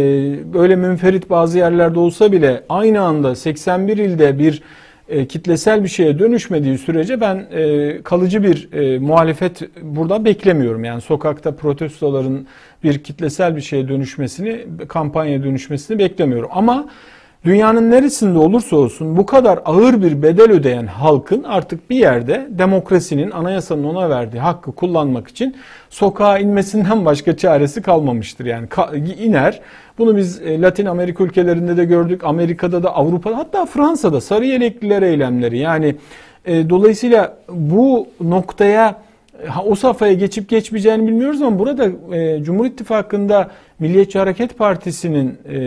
böyle 0.54 0.76
münferit 0.76 1.30
bazı 1.30 1.58
yerlerde 1.58 2.00
olsa 2.00 2.32
bile 2.32 2.64
aynı 2.70 3.02
anda 3.02 3.36
81 3.36 3.98
ilde 3.98 4.40
bir 4.40 4.62
e, 5.10 5.28
kitlesel 5.28 5.84
bir 5.84 5.90
şeye 5.90 6.20
dönüşmediği 6.20 6.78
sürece 6.78 7.22
ben 7.22 7.46
e, 7.52 8.02
kalıcı 8.04 8.44
bir 8.44 8.74
e, 8.74 9.00
muhalefet 9.00 9.62
burada 9.82 10.26
beklemiyorum. 10.26 10.84
Yani 10.84 11.02
sokakta 11.02 11.56
protestoların 11.56 12.48
bir 12.84 13.04
kitlesel 13.04 13.56
bir 13.56 13.62
şeye 13.62 13.88
dönüşmesini, 13.88 14.66
kampanya 14.88 15.44
dönüşmesini 15.44 16.00
beklemiyorum. 16.00 16.50
Ama 16.54 16.90
dünyanın 17.46 17.92
neresinde 17.92 18.40
olursa 18.40 18.76
olsun 18.76 19.18
bu 19.18 19.26
kadar 19.26 19.60
ağır 19.66 20.02
bir 20.02 20.22
bedel 20.22 20.52
ödeyen 20.52 20.88
halkın 20.88 21.44
artık 21.44 21.90
bir 21.90 21.96
yerde 21.96 22.48
demokrasinin, 22.50 23.32
anayasanın 23.32 23.84
ona 23.84 24.10
verdiği 24.10 24.40
hakkı 24.40 24.72
kullanmak 24.72 25.28
için 25.28 25.56
sokağa 25.90 26.38
inmesinden 26.38 27.06
başka 27.06 27.38
çaresi 27.38 27.82
kalmamıştır. 27.82 28.46
Yani 28.46 28.68
iner. 29.20 29.62
Bunu 29.98 30.18
biz 30.18 30.42
e, 30.42 30.62
Latin 30.62 30.86
Amerika 30.86 31.24
ülkelerinde 31.24 31.78
de 31.78 31.86
gördük. 31.86 32.24
Amerika'da 32.24 32.84
da 32.84 32.96
Avrupa'da 32.96 33.38
hatta 33.38 33.66
Fransa'da 33.66 34.22
sarı 34.22 34.46
yelekliler 34.46 35.02
eylemleri. 35.02 35.58
Yani 35.58 35.96
e, 36.46 36.70
dolayısıyla 36.70 37.38
bu 37.50 38.08
noktaya 38.22 39.02
o 39.66 39.76
safhaya 39.76 40.14
geçip 40.14 40.50
geçmeyeceğini 40.50 41.08
bilmiyoruz 41.08 41.42
ama 41.42 41.60
burada 41.60 42.16
e, 42.16 42.44
Cumhur 42.44 42.66
İttifakı'nda 42.66 43.52
Milliyetçi 43.80 44.20
Hareket 44.20 44.58
Partisi'nin 44.58 45.30
e, 45.30 45.60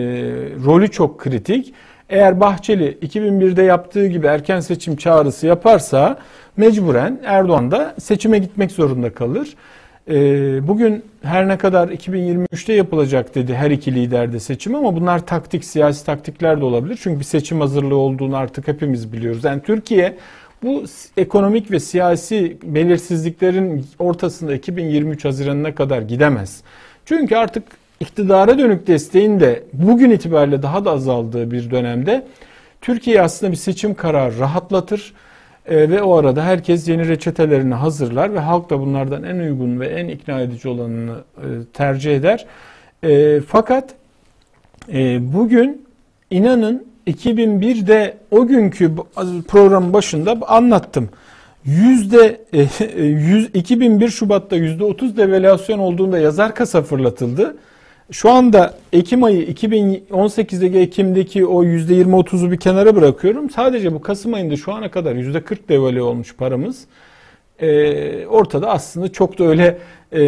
rolü 0.65 0.91
çok 0.91 1.21
kritik. 1.21 1.75
Eğer 2.09 2.41
Bahçeli 2.41 2.99
2001'de 3.03 3.63
yaptığı 3.63 4.07
gibi 4.07 4.27
erken 4.27 4.61
seçim 4.61 4.97
çağrısı 4.97 5.47
yaparsa 5.47 6.19
mecburen 6.57 7.21
Erdoğan 7.25 7.71
da 7.71 7.95
seçime 8.01 8.39
gitmek 8.39 8.71
zorunda 8.71 9.15
kalır. 9.15 9.55
E, 10.09 10.15
bugün 10.69 11.05
her 11.23 11.49
ne 11.49 11.59
kadar 11.59 11.89
2023'te 11.89 12.73
yapılacak 12.73 13.35
dedi 13.35 13.55
her 13.55 13.71
iki 13.71 13.95
lider 13.95 14.33
de 14.33 14.41
seçim 14.41 14.75
ama 14.75 14.97
bunlar 14.97 15.27
taktik, 15.27 15.65
siyasi 15.65 16.07
taktikler 16.07 16.61
de 16.61 16.65
olabilir. 16.65 16.99
Çünkü 17.03 17.19
bir 17.21 17.25
seçim 17.25 17.61
hazırlığı 17.61 17.97
olduğunu 17.97 18.37
artık 18.37 18.69
hepimiz 18.69 19.13
biliyoruz. 19.13 19.45
Yani 19.45 19.63
Türkiye 19.63 20.17
bu 20.63 20.85
ekonomik 21.17 21.71
ve 21.71 21.81
siyasi 21.81 22.57
belirsizliklerin 22.63 23.87
ortasında 23.99 24.55
2023 24.55 25.25
Haziran'ına 25.25 25.75
kadar 25.75 26.03
gidemez. 26.03 26.63
Çünkü 27.05 27.37
artık 27.37 27.63
iktidara 28.01 28.59
dönük 28.59 28.87
desteğin 28.87 29.41
de 29.41 29.63
bugün 29.73 30.11
itibariyle 30.11 30.63
daha 30.63 30.85
da 30.85 30.91
azaldığı 30.91 31.51
bir 31.51 31.71
dönemde 31.71 32.27
Türkiye 32.81 33.23
aslında 33.23 33.53
bir 33.53 33.57
seçim 33.57 33.95
kararı 33.95 34.39
rahatlatır 34.39 35.15
e, 35.67 35.91
ve 35.91 36.03
o 36.03 36.17
arada 36.17 36.45
herkes 36.45 36.89
yeni 36.89 37.09
reçetelerini 37.09 37.75
hazırlar 37.75 38.35
ve 38.35 38.39
halk 38.39 38.71
da 38.71 38.81
bunlardan 38.81 39.23
en 39.23 39.39
uygun 39.39 39.81
ve 39.81 39.87
en 39.87 40.09
ikna 40.09 40.41
edici 40.41 40.69
olanını 40.69 41.17
e, 41.37 41.47
tercih 41.73 42.17
eder. 42.17 42.47
E, 43.05 43.41
fakat 43.41 43.95
e, 44.93 45.19
bugün 45.35 45.87
inanın 46.31 46.87
2001'de 47.07 48.17
o 48.31 48.47
günkü 48.47 48.93
programın 49.49 49.93
başında 49.93 50.39
anlattım. 50.47 51.09
Yüzde 51.65 52.41
100, 52.99 53.51
2001 53.55 54.09
Şubat'ta 54.09 54.57
yüzde 54.57 54.85
30 54.85 55.17
devalüasyon 55.17 55.79
olduğunda 55.79 56.19
yazar 56.19 56.55
kasa 56.55 56.83
fırlatıldı. 56.83 57.57
Şu 58.11 58.31
anda 58.31 58.75
Ekim 58.93 59.25
ayı 59.25 59.45
2018'deki 59.47 60.79
Ekim'deki 60.79 61.47
o 61.47 61.63
yüzde 61.63 61.95
20-30'u 61.95 62.51
bir 62.51 62.57
kenara 62.57 62.97
bırakıyorum. 62.97 63.51
Sadece 63.51 63.93
bu 63.95 64.01
Kasım 64.01 64.35
ayında 64.35 64.57
şu 64.57 64.73
ana 64.73 64.91
kadar 64.91 65.15
yüzde 65.15 65.41
40 65.41 65.69
devalü 65.69 66.03
olmuş 66.03 66.35
paramız. 66.37 66.85
Ee, 67.61 68.27
ortada 68.27 68.71
aslında 68.71 69.13
çok 69.13 69.39
da 69.39 69.45
öyle 69.45 69.79
e, 70.13 70.21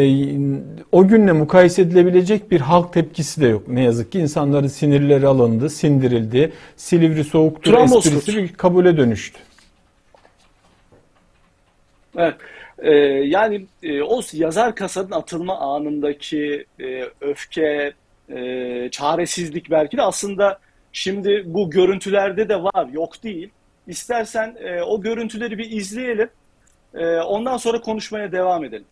o 0.92 1.08
günle 1.08 1.32
mukayese 1.32 1.82
edilebilecek 1.82 2.50
bir 2.50 2.60
halk 2.60 2.92
tepkisi 2.92 3.40
de 3.40 3.46
yok. 3.46 3.68
Ne 3.68 3.82
yazık 3.82 4.12
ki 4.12 4.18
insanların 4.18 4.66
sinirleri 4.66 5.26
alındı, 5.26 5.70
sindirildi. 5.70 6.52
Silivri 6.76 7.24
soğuktur 7.24 7.74
esprisi 7.74 8.36
bir 8.36 8.52
kabule 8.52 8.96
dönüştü. 8.96 9.38
Evet. 12.16 12.34
Ee, 12.78 12.92
yani 13.26 13.66
e, 13.82 14.02
o 14.02 14.20
yazar 14.32 14.74
kasanın 14.74 15.10
atılma 15.10 15.58
anındaki 15.58 16.64
e, 16.80 17.04
öfke, 17.20 17.92
e, 18.28 18.88
çaresizlik 18.90 19.70
belki 19.70 19.96
de 19.96 20.02
aslında 20.02 20.58
şimdi 20.92 21.42
bu 21.46 21.70
görüntülerde 21.70 22.48
de 22.48 22.62
var, 22.62 22.88
yok 22.92 23.22
değil. 23.22 23.50
İstersen 23.86 24.56
e, 24.60 24.82
o 24.82 25.00
görüntüleri 25.00 25.58
bir 25.58 25.70
izleyelim. 25.70 26.28
E, 26.96 27.20
ondan 27.20 27.56
sonra 27.56 27.80
konuşmaya 27.80 28.32
devam 28.32 28.64
edelim. 28.64 28.86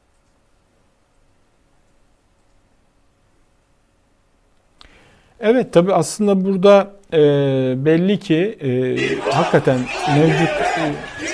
Evet 5.41 5.73
tabi 5.73 5.93
aslında 5.93 6.45
burada 6.45 6.93
e, 7.13 7.19
belli 7.85 8.21
ki 8.21 8.59
e, 8.61 8.71
hakikaten 9.31 9.79
mevcut 10.19 10.49
e, 10.49 11.34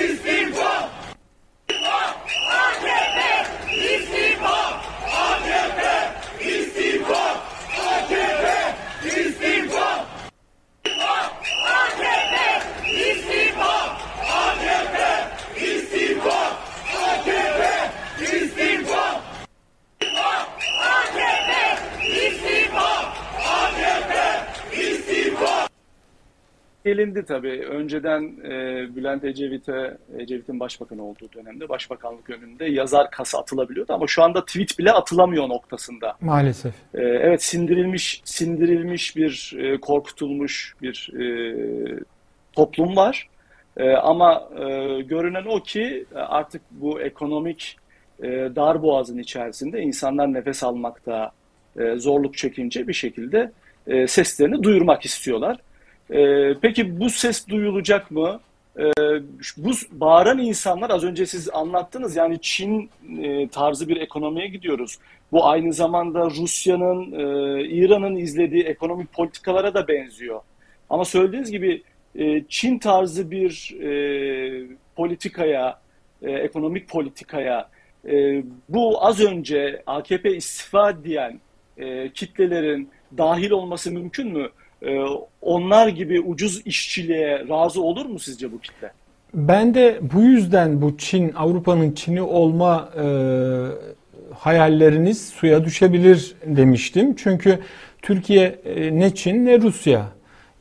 gelindi 26.91 27.25
tabii. 27.25 27.65
Önceden 27.69 28.21
e, 28.43 28.51
Bülent 28.95 29.23
Ecevit'e, 29.23 29.97
Ecevit'in 30.17 30.59
başbakan 30.59 30.99
olduğu 30.99 31.33
dönemde 31.33 31.69
başbakanlık 31.69 32.29
önünde 32.29 32.65
yazar 32.65 33.11
kasa 33.11 33.39
atılabiliyordu 33.39 33.93
ama 33.93 34.07
şu 34.07 34.23
anda 34.23 34.45
tweet 34.45 34.79
bile 34.79 34.91
atılamıyor 34.91 35.49
noktasında. 35.49 36.17
Maalesef. 36.21 36.73
E, 36.93 37.01
evet 37.01 37.43
sindirilmiş 37.43 38.21
sindirilmiş 38.25 39.15
bir 39.15 39.55
e, 39.59 39.77
korkutulmuş 39.77 40.75
bir 40.81 41.09
e, 41.19 41.25
toplum 42.53 42.95
var. 42.95 43.29
E, 43.77 43.89
ama 43.91 44.49
e, 44.55 45.01
görünen 45.01 45.45
o 45.45 45.63
ki 45.63 46.05
artık 46.15 46.61
bu 46.71 47.01
ekonomik 47.01 47.77
e, 48.23 48.27
dar 48.55 48.81
boğazın 48.81 49.17
içerisinde 49.17 49.81
insanlar 49.81 50.33
nefes 50.33 50.63
almakta 50.63 51.31
e, 51.79 51.95
zorluk 51.95 52.37
çekince 52.37 52.87
bir 52.87 52.93
şekilde 52.93 53.51
e, 53.87 54.07
seslerini 54.07 54.63
duyurmak 54.63 55.05
istiyorlar. 55.05 55.57
E, 56.11 56.53
peki 56.61 56.99
bu 56.99 57.09
ses 57.09 57.47
duyulacak 57.47 58.11
mı? 58.11 58.39
E, 58.79 58.83
bu 59.57 59.71
bağıran 59.91 60.39
insanlar 60.39 60.89
az 60.89 61.03
önce 61.03 61.25
siz 61.25 61.49
anlattınız 61.49 62.15
yani 62.15 62.41
Çin 62.41 62.89
e, 63.21 63.47
tarzı 63.47 63.87
bir 63.87 63.97
ekonomiye 63.97 64.47
gidiyoruz. 64.47 64.97
Bu 65.31 65.47
aynı 65.47 65.73
zamanda 65.73 66.29
Rusya'nın, 66.29 67.11
e, 67.11 67.63
İran'ın 67.63 68.15
izlediği 68.15 68.63
ekonomik 68.63 69.13
politikalara 69.13 69.73
da 69.73 69.87
benziyor. 69.87 70.41
Ama 70.89 71.05
söylediğiniz 71.05 71.51
gibi 71.51 71.83
e, 72.15 72.43
Çin 72.49 72.79
tarzı 72.79 73.31
bir 73.31 73.75
e, 73.81 73.91
politikaya, 74.95 75.79
e, 76.21 76.31
ekonomik 76.31 76.89
politikaya 76.89 77.69
e, 78.05 78.43
bu 78.69 79.05
az 79.05 79.19
önce 79.19 79.83
AKP 79.87 80.35
istifa 80.35 81.03
diyen 81.03 81.39
e, 81.77 82.09
kitlelerin 82.09 82.89
dahil 83.17 83.51
olması 83.51 83.91
mümkün 83.91 84.27
mü? 84.27 84.49
Ee, 84.85 84.99
onlar 85.41 85.87
gibi 85.87 86.21
ucuz 86.21 86.61
işçiliğe 86.65 87.45
razı 87.49 87.81
olur 87.81 88.05
mu 88.05 88.19
sizce 88.19 88.51
bu 88.51 88.59
kitle? 88.59 88.91
Ben 89.33 89.73
de 89.73 89.99
bu 90.13 90.21
yüzden 90.21 90.81
bu 90.81 90.97
Çin, 90.97 91.33
Avrupa'nın 91.35 91.91
Çin'i 91.91 92.21
olma 92.21 92.89
e, 92.97 93.05
hayalleriniz 94.33 95.29
suya 95.29 95.65
düşebilir 95.65 96.35
demiştim. 96.45 97.15
Çünkü 97.15 97.59
Türkiye 98.01 98.59
e, 98.65 98.99
ne 98.99 99.15
Çin 99.15 99.45
ne 99.45 99.61
Rusya. 99.61 100.05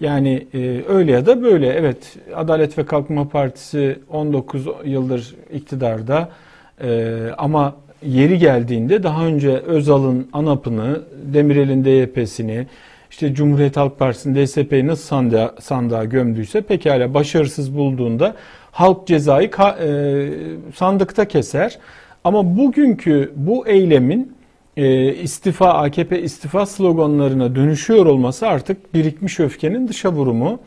Yani 0.00 0.46
e, 0.54 0.80
öyle 0.88 1.12
ya 1.12 1.26
da 1.26 1.42
böyle. 1.42 1.66
Evet 1.66 2.16
Adalet 2.35 2.78
ve 2.78 2.87
Kalkınma 2.87 3.28
Partisi 3.28 3.98
19 4.09 4.66
yıldır 4.85 5.35
iktidarda 5.52 6.28
e, 6.83 7.18
ama 7.38 7.76
yeri 8.06 8.38
geldiğinde 8.38 9.02
daha 9.02 9.26
önce 9.26 9.50
Özal'ın 9.50 10.28
ANAP'ını, 10.33 11.02
Demirel'in 11.24 11.85
DYP'sini, 11.85 12.66
işte 13.11 13.35
Cumhuriyet 13.35 13.77
Halk 13.77 13.99
Partisi'nin 13.99 14.46
DSP'yi 14.46 14.87
nasıl 14.87 15.03
sandığa, 15.03 15.55
sandığa 15.61 16.05
gömdüyse 16.05 16.61
pekala 16.61 17.14
başarısız 17.14 17.77
bulduğunda 17.77 18.35
halk 18.73 19.07
cezayı 19.07 19.51
ka, 19.51 19.70
e, 19.70 20.29
sandıkta 20.75 21.29
keser. 21.29 21.79
Ama 22.25 22.57
bugünkü 22.57 23.33
bu 23.37 23.66
eylemin 23.66 24.33
e, 24.77 25.14
istifa, 25.14 25.68
AKP 25.68 26.23
istifa 26.23 26.66
sloganlarına 26.66 27.55
dönüşüyor 27.57 28.07
olması 28.07 28.49
artık 28.49 28.94
birikmiş 28.94 29.40
öfkenin 29.40 29.88
dışa 29.88 30.12
vurumu. 30.12 30.61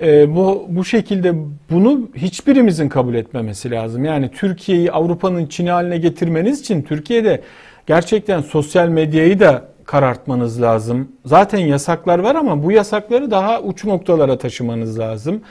E, 0.00 0.36
bu, 0.36 0.66
bu 0.68 0.84
şekilde 0.84 1.34
bunu 1.70 2.08
hiçbirimizin 2.16 2.88
kabul 2.88 3.14
etmemesi 3.14 3.70
lazım. 3.70 4.04
Yani 4.04 4.30
Türkiye'yi 4.30 4.92
Avrupa'nın 4.92 5.46
Çin'i 5.46 5.70
haline 5.70 5.98
getirmeniz 5.98 6.60
için 6.60 6.82
Türkiye'de 6.82 7.40
gerçekten 7.86 8.40
sosyal 8.40 8.88
medyayı 8.88 9.40
da 9.40 9.71
karartmanız 9.84 10.62
lazım. 10.62 11.08
Zaten 11.24 11.58
yasaklar 11.58 12.18
var 12.18 12.34
ama 12.34 12.62
bu 12.62 12.72
yasakları 12.72 13.30
daha 13.30 13.60
uç 13.60 13.84
noktalara 13.84 14.38
taşımanız 14.38 14.98
lazım. 14.98 15.42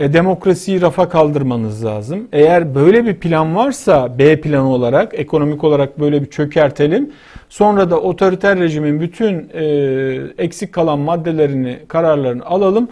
E, 0.00 0.12
demokrasiyi 0.12 0.80
rafa 0.80 1.08
kaldırmanız 1.08 1.84
lazım. 1.84 2.28
Eğer 2.32 2.74
böyle 2.74 3.04
bir 3.04 3.14
plan 3.14 3.56
varsa 3.56 4.18
B 4.18 4.40
planı 4.40 4.68
olarak, 4.68 5.18
ekonomik 5.18 5.64
olarak 5.64 6.00
böyle 6.00 6.22
bir 6.22 6.30
çökertelim. 6.30 7.12
Sonra 7.48 7.90
da 7.90 8.00
otoriter 8.00 8.58
rejimin 8.58 9.00
bütün 9.00 9.50
e, 9.54 9.64
eksik 10.38 10.72
kalan 10.72 10.98
maddelerini, 10.98 11.78
kararlarını 11.88 12.46
alalım 12.46 12.88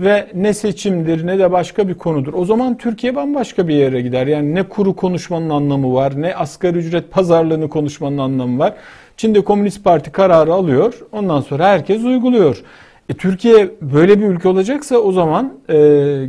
ve 0.00 0.26
ne 0.34 0.54
seçimdir 0.54 1.26
ne 1.26 1.38
de 1.38 1.52
başka 1.52 1.88
bir 1.88 1.94
konudur. 1.94 2.34
O 2.34 2.44
zaman 2.44 2.78
Türkiye 2.78 3.16
bambaşka 3.16 3.68
bir 3.68 3.74
yere 3.74 4.00
gider. 4.00 4.26
Yani 4.26 4.54
ne 4.54 4.62
kuru 4.62 4.96
konuşmanın 4.96 5.50
anlamı 5.50 5.94
var, 5.94 6.12
ne 6.22 6.34
asgari 6.34 6.78
ücret 6.78 7.10
pazarlığını 7.10 7.68
konuşmanın 7.68 8.18
anlamı 8.18 8.58
var. 8.58 8.74
Çin'de 9.16 9.44
Komünist 9.44 9.84
Parti 9.84 10.12
kararı 10.12 10.52
alıyor, 10.52 10.94
ondan 11.12 11.40
sonra 11.40 11.68
herkes 11.68 12.04
uyguluyor. 12.04 12.62
E, 13.08 13.14
Türkiye 13.14 13.70
böyle 13.80 14.18
bir 14.18 14.24
ülke 14.24 14.48
olacaksa 14.48 14.96
o 14.96 15.12
zaman 15.12 15.54
e, 15.68 15.76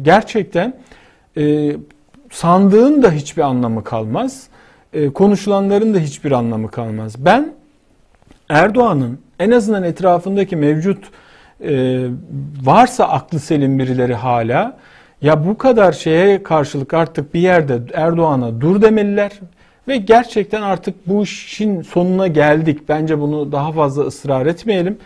gerçekten 0.02 0.74
e, 1.38 1.76
sandığın 2.32 3.04
da 3.04 3.12
hiçbir 3.12 3.42
anlamı 3.42 3.84
kalmaz. 3.84 4.48
E, 4.94 5.10
konuşulanların 5.10 5.94
da 5.94 6.00
hiçbir 6.00 6.32
anlamı 6.32 6.72
kalmaz. 6.72 7.16
Ben 7.18 7.54
Erdoğan'ın 8.50 9.20
en 9.40 9.52
azından 9.52 9.84
etrafındaki 9.84 10.56
mevcut 10.56 11.04
e, 11.64 12.04
varsa 12.64 13.06
aklı 13.06 13.40
selim 13.40 13.80
birileri 13.80 14.16
hala 14.16 14.78
ya 15.22 15.46
bu 15.46 15.58
kadar 15.58 15.92
şeye 15.92 16.44
karşılık 16.44 16.94
artık 16.94 17.34
bir 17.34 17.40
yerde 17.40 17.80
Erdoğan'a 17.94 18.62
dur 18.62 18.82
demeliler 18.82 19.32
ve 19.88 19.98
gerçekten 19.98 20.62
artık 20.62 21.08
bu 21.08 21.24
işin 21.24 21.82
sonuna 21.82 22.28
geldik. 22.28 22.80
Bence 22.90 23.20
bunu 23.20 23.52
daha 23.52 23.72
fazla 23.72 24.04
ısrar 24.04 24.46
etmeyelim. 24.46 24.98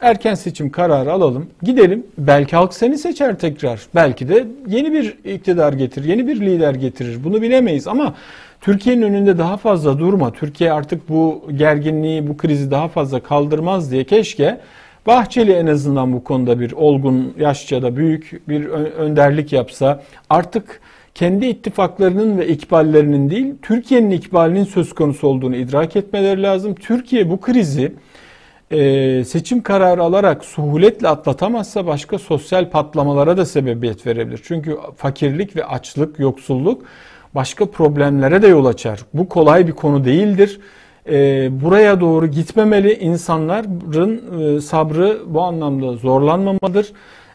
Erken 0.00 0.34
seçim 0.34 0.70
kararı 0.70 1.12
alalım. 1.12 1.46
Gidelim. 1.62 2.06
Belki 2.18 2.56
halk 2.56 2.74
seni 2.74 2.98
seçer 2.98 3.38
tekrar. 3.38 3.80
Belki 3.94 4.28
de 4.28 4.46
yeni 4.66 4.92
bir 4.92 5.18
iktidar 5.24 5.72
getirir, 5.72 6.08
yeni 6.08 6.26
bir 6.26 6.40
lider 6.40 6.74
getirir. 6.74 7.24
Bunu 7.24 7.42
bilemeyiz 7.42 7.86
ama 7.86 8.14
Türkiye'nin 8.60 9.02
önünde 9.02 9.38
daha 9.38 9.56
fazla 9.56 9.98
durma. 9.98 10.32
Türkiye 10.32 10.72
artık 10.72 11.08
bu 11.08 11.42
gerginliği, 11.56 12.28
bu 12.28 12.36
krizi 12.36 12.70
daha 12.70 12.88
fazla 12.88 13.20
kaldırmaz 13.20 13.90
diye 13.90 14.04
keşke 14.04 14.60
Bahçeli 15.06 15.52
en 15.52 15.66
azından 15.66 16.12
bu 16.12 16.24
konuda 16.24 16.60
bir 16.60 16.72
olgun, 16.72 17.34
yaşça 17.38 17.82
da 17.82 17.96
büyük 17.96 18.42
bir 18.48 18.66
önderlik 18.66 19.52
yapsa 19.52 20.02
artık 20.30 20.80
kendi 21.16 21.46
ittifaklarının 21.46 22.38
ve 22.38 22.48
ikballerinin 22.48 23.30
değil, 23.30 23.54
Türkiye'nin 23.62 24.10
ikbalinin 24.10 24.64
söz 24.64 24.94
konusu 24.94 25.28
olduğunu 25.28 25.56
idrak 25.56 25.96
etmeleri 25.96 26.42
lazım. 26.42 26.74
Türkiye 26.74 27.30
bu 27.30 27.40
krizi 27.40 27.92
e, 28.70 29.24
seçim 29.24 29.62
kararı 29.62 30.02
alarak 30.02 30.44
suhuletle 30.44 31.08
atlatamazsa 31.08 31.86
başka 31.86 32.18
sosyal 32.18 32.70
patlamalara 32.70 33.36
da 33.36 33.46
sebebiyet 33.46 34.06
verebilir. 34.06 34.40
Çünkü 34.44 34.76
fakirlik 34.96 35.56
ve 35.56 35.64
açlık, 35.64 36.18
yoksulluk 36.18 36.82
başka 37.34 37.66
problemlere 37.66 38.42
de 38.42 38.46
yol 38.46 38.66
açar. 38.66 39.00
Bu 39.14 39.28
kolay 39.28 39.66
bir 39.66 39.72
konu 39.72 40.04
değildir. 40.04 40.60
E, 41.08 41.48
buraya 41.62 42.00
doğru 42.00 42.26
gitmemeli. 42.26 42.94
İnsanların 42.94 44.56
e, 44.56 44.60
sabrı 44.60 45.18
bu 45.26 45.42
anlamda 45.42 45.92
zorlanmamalıdır. 45.92 46.92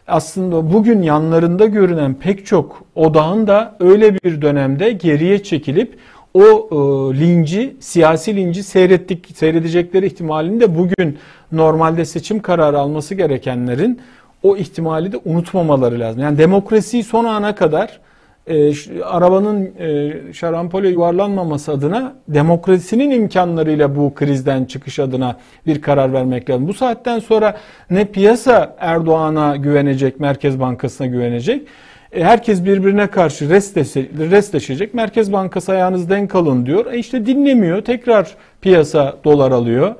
Aslında 0.08 0.72
bugün 0.72 1.02
yanlarında 1.02 1.66
görünen 1.66 2.14
pek 2.14 2.46
çok 2.46 2.84
odağın 2.94 3.46
da 3.46 3.76
öyle 3.80 4.14
bir 4.14 4.42
dönemde 4.42 4.90
geriye 4.92 5.42
çekilip 5.42 5.98
o 6.34 6.40
e, 6.42 6.74
linci, 7.20 7.76
siyasi 7.80 8.36
linci 8.36 8.62
seyrettik, 8.62 9.28
seyredecekleri 9.34 10.06
ihtimalini 10.06 10.60
de 10.60 10.78
bugün 10.78 11.18
normalde 11.52 12.04
seçim 12.04 12.40
kararı 12.40 12.78
alması 12.78 13.14
gerekenlerin 13.14 14.00
o 14.42 14.56
ihtimali 14.56 15.12
de 15.12 15.20
unutmamaları 15.24 16.00
lazım. 16.00 16.22
Yani 16.22 16.38
demokrasiyi 16.38 17.04
son 17.04 17.24
ana 17.24 17.54
kadar 17.54 18.00
e, 18.46 18.72
arabanın 19.02 19.70
e, 19.78 20.12
şarampole 20.32 20.88
yuvarlanmaması 20.88 21.72
adına 21.72 22.14
demokrasinin 22.28 23.10
imkanlarıyla 23.10 23.96
bu 23.96 24.14
krizden 24.14 24.64
çıkış 24.64 24.98
adına 24.98 25.36
bir 25.66 25.82
karar 25.82 26.12
vermek 26.12 26.50
lazım. 26.50 26.68
Bu 26.68 26.74
saatten 26.74 27.18
sonra 27.18 27.56
ne 27.90 28.04
piyasa 28.04 28.76
Erdoğan'a 28.78 29.56
güvenecek, 29.56 30.20
Merkez 30.20 30.60
Bankası'na 30.60 31.06
güvenecek. 31.06 31.62
E, 32.12 32.24
herkes 32.24 32.64
birbirine 32.64 33.06
karşı 33.06 33.50
restleşecek. 34.30 34.94
Merkez 34.94 35.32
Bankası 35.32 35.72
ayağınız 35.72 36.10
denk 36.10 36.34
alın 36.34 36.66
diyor. 36.66 36.92
E 36.92 36.98
işte 36.98 37.26
dinlemiyor. 37.26 37.82
Tekrar 37.82 38.34
piyasa 38.60 39.16
dolar 39.24 39.50
alıyor. 39.50 39.94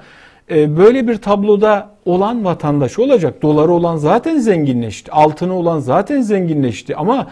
E, 0.50 0.76
böyle 0.76 1.08
bir 1.08 1.16
tabloda 1.16 1.90
olan 2.04 2.44
vatandaş 2.44 2.98
olacak. 2.98 3.42
Doları 3.42 3.72
olan 3.72 3.96
zaten 3.96 4.38
zenginleşti. 4.38 5.12
Altını 5.12 5.54
olan 5.54 5.78
zaten 5.78 6.20
zenginleşti. 6.20 6.96
Ama 6.96 7.26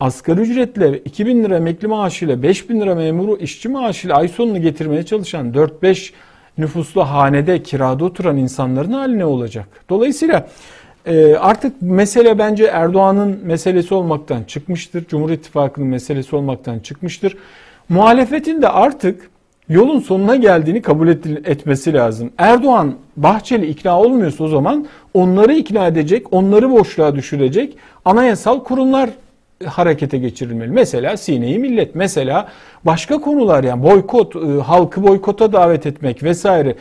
asgari 0.00 0.40
ücretle 0.40 0.98
2000 0.98 1.44
lira 1.44 1.56
emekli 1.56 1.88
maaşıyla 1.88 2.42
5000 2.42 2.80
lira 2.80 2.94
memuru 2.94 3.36
işçi 3.36 3.68
maaşıyla 3.68 4.16
ay 4.16 4.28
sonunu 4.28 4.60
getirmeye 4.60 5.02
çalışan 5.02 5.52
4-5 5.52 6.12
nüfuslu 6.58 7.02
hanede 7.02 7.62
kirada 7.62 8.04
oturan 8.04 8.36
insanların 8.36 8.92
hali 8.92 9.18
ne 9.18 9.24
olacak? 9.24 9.66
Dolayısıyla 9.88 10.48
e, 11.06 11.34
artık 11.34 11.82
mesele 11.82 12.38
bence 12.38 12.64
Erdoğan'ın 12.64 13.40
meselesi 13.44 13.94
olmaktan 13.94 14.42
çıkmıştır. 14.42 15.04
Cumhur 15.06 15.30
İttifakı'nın 15.30 15.88
meselesi 15.88 16.36
olmaktan 16.36 16.78
çıkmıştır. 16.78 17.36
Muhalefetin 17.88 18.62
de 18.62 18.68
artık 18.68 19.30
yolun 19.68 20.00
sonuna 20.00 20.36
geldiğini 20.36 20.82
kabul 20.82 21.08
etmesi 21.08 21.94
lazım. 21.94 22.30
Erdoğan 22.38 22.94
Bahçeli 23.16 23.66
ikna 23.66 24.00
olmuyorsa 24.00 24.44
o 24.44 24.48
zaman 24.48 24.86
onları 25.14 25.54
ikna 25.54 25.86
edecek, 25.86 26.32
onları 26.32 26.70
boşluğa 26.70 27.14
düşürecek 27.14 27.76
anayasal 28.04 28.64
kurumlar 28.64 29.10
harekete 29.66 30.18
geçirilmeli. 30.18 30.70
Mesela 30.70 31.16
Sine'yi 31.16 31.58
millet, 31.58 31.94
mesela 31.94 32.48
başka 32.84 33.20
konular 33.20 33.64
yani 33.64 33.82
boykot, 33.82 34.36
e, 34.36 34.38
halkı 34.38 35.02
boykota 35.02 35.52
davet 35.52 35.86
etmek 35.86 36.22
vesaire. 36.22 36.74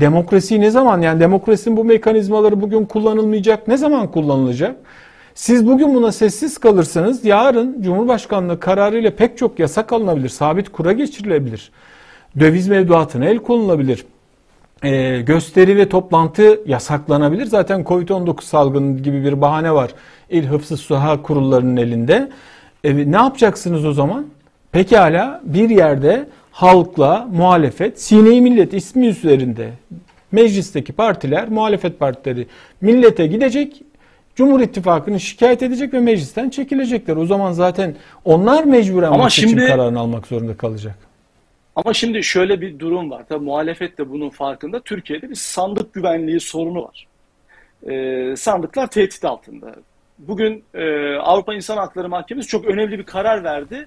Demokrasi 0.00 0.60
ne 0.60 0.70
zaman 0.70 1.00
yani 1.00 1.20
demokrasinin 1.20 1.76
bu 1.76 1.84
mekanizmaları 1.84 2.60
bugün 2.60 2.84
kullanılmayacak, 2.84 3.68
ne 3.68 3.76
zaman 3.76 4.10
kullanılacak? 4.10 4.76
Siz 5.34 5.66
bugün 5.66 5.94
buna 5.94 6.12
sessiz 6.12 6.58
kalırsanız 6.58 7.24
yarın 7.24 7.82
Cumhurbaşkanlığı 7.82 8.60
kararıyla 8.60 9.10
pek 9.10 9.38
çok 9.38 9.58
yasak 9.58 9.92
alınabilir, 9.92 10.28
sabit 10.28 10.68
kura 10.72 10.92
geçirilebilir. 10.92 11.70
Döviz 12.40 12.68
mevduatına 12.68 13.24
el 13.24 13.38
konulabilir 13.38 14.04
e, 14.82 15.20
gösteri 15.20 15.76
ve 15.76 15.88
toplantı 15.88 16.60
yasaklanabilir. 16.66 17.46
Zaten 17.46 17.80
Covid-19 17.80 18.42
salgını 18.42 18.98
gibi 18.98 19.24
bir 19.24 19.40
bahane 19.40 19.74
var 19.74 19.90
İl 20.30 20.46
Hıfzı 20.46 20.76
Suha 20.76 21.22
kurullarının 21.22 21.76
elinde. 21.76 22.28
E, 22.84 23.12
ne 23.12 23.16
yapacaksınız 23.16 23.84
o 23.84 23.92
zaman? 23.92 24.26
Pekala 24.72 25.40
bir 25.44 25.70
yerde 25.70 26.26
halkla 26.52 27.28
muhalefet, 27.32 28.00
Sine-i 28.00 28.40
Millet 28.40 28.74
ismi 28.74 29.06
üzerinde 29.06 29.70
meclisteki 30.32 30.92
partiler, 30.92 31.48
muhalefet 31.48 31.98
partileri 31.98 32.46
millete 32.80 33.26
gidecek, 33.26 33.82
Cumhur 34.34 34.60
İttifakı'nı 34.60 35.20
şikayet 35.20 35.62
edecek 35.62 35.94
ve 35.94 36.00
meclisten 36.00 36.50
çekilecekler. 36.50 37.16
O 37.16 37.26
zaman 37.26 37.52
zaten 37.52 37.94
onlar 38.24 38.64
mecburen 38.64 39.12
Ama 39.12 39.30
seçim 39.30 39.48
şimdi, 39.48 39.66
kararını 39.66 39.98
almak 40.00 40.26
zorunda 40.26 40.56
kalacak. 40.56 41.07
Ama 41.78 41.94
şimdi 41.94 42.24
şöyle 42.24 42.60
bir 42.60 42.78
durum 42.78 43.10
var. 43.10 43.24
Tabii 43.28 43.44
muhalefet 43.44 43.98
de 43.98 44.10
bunun 44.10 44.30
farkında. 44.30 44.80
Türkiye'de 44.80 45.30
bir 45.30 45.34
sandık 45.34 45.94
güvenliği 45.94 46.40
sorunu 46.40 46.82
var. 46.82 47.06
Ee, 47.90 48.36
sandıklar 48.36 48.90
tehdit 48.90 49.24
altında. 49.24 49.74
Bugün 50.18 50.64
e, 50.74 51.14
Avrupa 51.14 51.54
İnsan 51.54 51.76
Hakları 51.76 52.08
Mahkemesi 52.08 52.48
çok 52.48 52.64
önemli 52.64 52.98
bir 52.98 53.04
karar 53.04 53.44
verdi. 53.44 53.86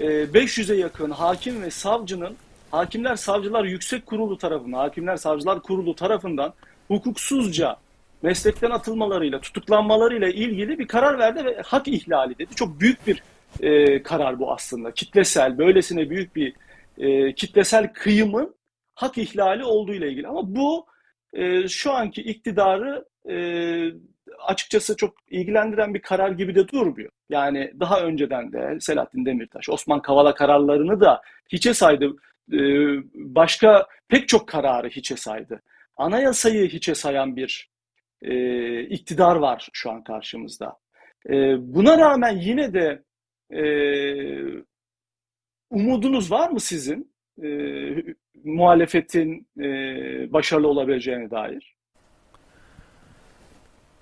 E, 0.00 0.04
500'e 0.06 0.76
yakın 0.76 1.10
hakim 1.10 1.62
ve 1.62 1.70
savcının 1.70 2.36
Hakimler 2.70 3.16
Savcılar 3.16 3.64
Yüksek 3.64 4.06
Kurulu 4.06 4.38
tarafından, 4.38 4.78
Hakimler 4.78 5.16
Savcılar 5.16 5.62
Kurulu 5.62 5.94
tarafından 5.94 6.52
hukuksuzca 6.88 7.76
meslekten 8.22 8.70
atılmalarıyla, 8.70 9.40
tutuklanmalarıyla 9.40 10.28
ilgili 10.28 10.78
bir 10.78 10.88
karar 10.88 11.18
verdi 11.18 11.44
ve 11.44 11.62
hak 11.64 11.88
ihlali 11.88 12.38
dedi. 12.38 12.54
Çok 12.54 12.80
büyük 12.80 13.06
bir 13.06 13.22
e, 13.60 14.02
karar 14.02 14.38
bu 14.38 14.52
aslında. 14.52 14.90
Kitlesel, 14.90 15.58
böylesine 15.58 16.10
büyük 16.10 16.36
bir 16.36 16.52
e, 16.98 17.34
kitlesel 17.34 17.92
kıyımın 17.92 18.54
hak 18.94 19.18
ihlali 19.18 19.64
olduğu 19.64 19.94
ile 19.94 20.10
ilgili. 20.10 20.28
Ama 20.28 20.56
bu 20.56 20.86
e, 21.32 21.68
şu 21.68 21.92
anki 21.92 22.22
iktidarı 22.22 23.04
e, 23.30 23.36
açıkçası 24.46 24.96
çok 24.96 25.14
ilgilendiren 25.30 25.94
bir 25.94 26.02
karar 26.02 26.30
gibi 26.30 26.54
de 26.54 26.68
durmuyor. 26.68 27.10
Yani 27.28 27.72
daha 27.80 28.00
önceden 28.00 28.52
de 28.52 28.80
Selahattin 28.80 29.26
Demirtaş, 29.26 29.68
Osman 29.68 30.02
Kavala 30.02 30.34
kararlarını 30.34 31.00
da 31.00 31.22
hiçe 31.48 31.74
saydı. 31.74 32.16
E, 32.52 32.58
başka 33.14 33.86
pek 34.08 34.28
çok 34.28 34.48
kararı 34.48 34.88
hiçe 34.88 35.16
saydı. 35.16 35.62
Anayasayı 35.96 36.68
hiçe 36.68 36.94
sayan 36.94 37.36
bir 37.36 37.70
e, 38.22 38.80
iktidar 38.80 39.36
var 39.36 39.68
şu 39.72 39.90
an 39.90 40.02
karşımızda. 40.04 40.76
E, 41.28 41.34
buna 41.74 41.98
rağmen 41.98 42.36
yine 42.36 42.74
de 42.74 43.02
e, 43.50 43.62
umudunuz 45.70 46.30
var 46.30 46.50
mı 46.50 46.60
sizin 46.60 47.12
e, 47.42 47.48
muhalefetin 48.44 49.48
e, 49.58 49.64
başarılı 50.32 50.68
olabileceğine 50.68 51.30
dair? 51.30 51.75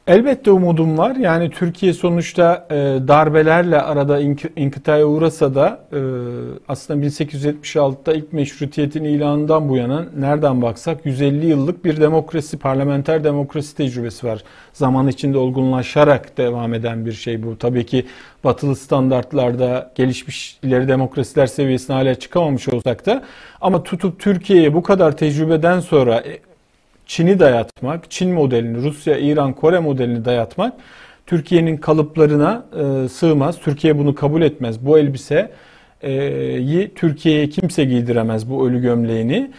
Elbette 0.06 0.50
umudum 0.50 0.98
var. 0.98 1.16
Yani 1.16 1.50
Türkiye 1.50 1.92
sonuçta 1.92 2.66
e, 2.70 2.74
darbelerle 3.08 3.80
arada 3.80 4.20
ink- 4.20 4.50
inkıtaya 4.56 5.06
uğrasa 5.06 5.54
da 5.54 5.80
e, 5.92 5.98
aslında 6.68 7.06
1876'da 7.06 8.14
ilk 8.14 8.32
meşrutiyetin 8.32 9.04
ilanından 9.04 9.68
bu 9.68 9.76
yana 9.76 10.06
nereden 10.16 10.62
baksak 10.62 11.06
150 11.06 11.46
yıllık 11.46 11.84
bir 11.84 12.00
demokrasi, 12.00 12.58
parlamenter 12.58 13.24
demokrasi 13.24 13.76
tecrübesi 13.76 14.26
var. 14.26 14.42
Zaman 14.72 15.08
içinde 15.08 15.38
olgunlaşarak 15.38 16.38
devam 16.38 16.74
eden 16.74 17.06
bir 17.06 17.12
şey 17.12 17.42
bu. 17.42 17.58
Tabii 17.58 17.86
ki 17.86 18.06
batılı 18.44 18.76
standartlarda 18.76 19.92
gelişmiş 19.94 20.58
ileri 20.62 20.88
demokrasiler 20.88 21.46
seviyesine 21.46 21.96
hala 21.96 22.14
çıkamamış 22.14 22.68
olsak 22.68 23.06
da 23.06 23.24
ama 23.60 23.82
tutup 23.82 24.20
Türkiye'ye 24.20 24.74
bu 24.74 24.82
kadar 24.82 25.16
tecrübeden 25.16 25.80
sonra 25.80 26.16
e, 26.16 26.38
Çin'i 27.06 27.38
dayatmak, 27.38 28.10
Çin 28.10 28.32
modelini, 28.32 28.82
Rusya, 28.82 29.18
İran, 29.18 29.52
Kore 29.52 29.78
modelini 29.78 30.24
dayatmak 30.24 30.72
Türkiye'nin 31.26 31.76
kalıplarına 31.76 32.64
e, 33.04 33.08
sığmaz. 33.08 33.58
Türkiye 33.60 33.98
bunu 33.98 34.14
kabul 34.14 34.42
etmez. 34.42 34.86
Bu 34.86 34.98
elbiseyi 34.98 35.48
Türkiye'ye 36.94 37.48
kimse 37.48 37.84
giydiremez 37.84 38.50
bu 38.50 38.68
ölü 38.68 38.80
gömleğini. 38.82 39.50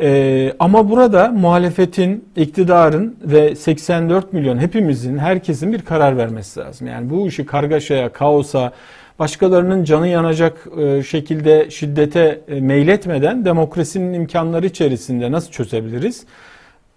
E, 0.00 0.52
ama 0.58 0.90
burada 0.90 1.28
muhalefetin, 1.28 2.24
iktidarın 2.36 3.16
ve 3.22 3.54
84 3.54 4.32
milyon 4.32 4.58
hepimizin, 4.58 5.18
herkesin 5.18 5.72
bir 5.72 5.82
karar 5.82 6.16
vermesi 6.16 6.60
lazım. 6.60 6.86
Yani 6.86 7.10
bu 7.10 7.28
işi 7.28 7.46
kargaşaya, 7.46 8.12
kaosa, 8.12 8.72
başkalarının 9.18 9.84
canı 9.84 10.08
yanacak 10.08 10.66
e, 10.78 11.02
şekilde 11.02 11.70
şiddete 11.70 12.40
e, 12.48 12.60
meyletmeden 12.60 13.44
demokrasinin 13.44 14.12
imkanları 14.12 14.66
içerisinde 14.66 15.32
nasıl 15.32 15.50
çözebiliriz? 15.50 16.24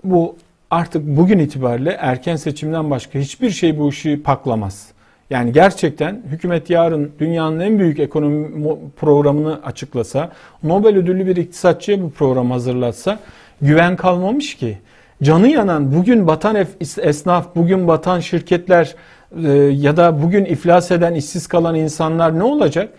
Bu 0.03 0.35
artık 0.71 1.03
bugün 1.05 1.39
itibariyle 1.39 1.97
erken 1.99 2.35
seçimden 2.35 2.91
başka 2.91 3.19
hiçbir 3.19 3.49
şey 3.49 3.79
bu 3.79 3.89
işi 3.89 4.23
paklamaz. 4.23 4.87
Yani 5.29 5.51
gerçekten 5.51 6.21
hükümet 6.31 6.69
yarın 6.69 7.11
dünyanın 7.19 7.59
en 7.59 7.79
büyük 7.79 7.99
ekonomi 7.99 8.75
programını 8.97 9.59
açıklasa, 9.63 10.31
Nobel 10.63 10.97
ödüllü 10.97 11.25
bir 11.25 11.35
iktisatçıya 11.35 12.01
bu 12.01 12.11
program 12.11 12.51
hazırlatsa 12.51 13.19
güven 13.61 13.95
kalmamış 13.95 14.55
ki. 14.55 14.77
Canı 15.23 15.47
yanan 15.47 15.95
bugün 15.95 16.27
batan 16.27 16.65
esnaf, 16.97 17.55
bugün 17.55 17.87
batan 17.87 18.19
şirketler 18.19 18.95
e, 19.43 19.51
ya 19.51 19.97
da 19.97 20.23
bugün 20.23 20.45
iflas 20.45 20.91
eden, 20.91 21.13
işsiz 21.13 21.47
kalan 21.47 21.75
insanlar 21.75 22.39
ne 22.39 22.43
olacak? 22.43 22.89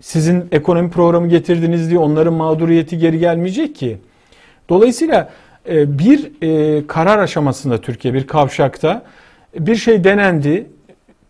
Sizin 0.00 0.48
ekonomi 0.52 0.90
programı 0.90 1.28
getirdiniz 1.28 1.90
diye 1.90 1.98
onların 1.98 2.34
mağduriyeti 2.34 2.98
geri 2.98 3.18
gelmeyecek 3.18 3.74
ki. 3.74 3.98
Dolayısıyla 4.68 5.30
bir 5.68 6.30
e, 6.42 6.86
karar 6.86 7.18
aşamasında 7.18 7.80
Türkiye 7.80 8.14
bir 8.14 8.26
kavşakta 8.26 9.02
bir 9.58 9.76
şey 9.76 10.04
denendi. 10.04 10.66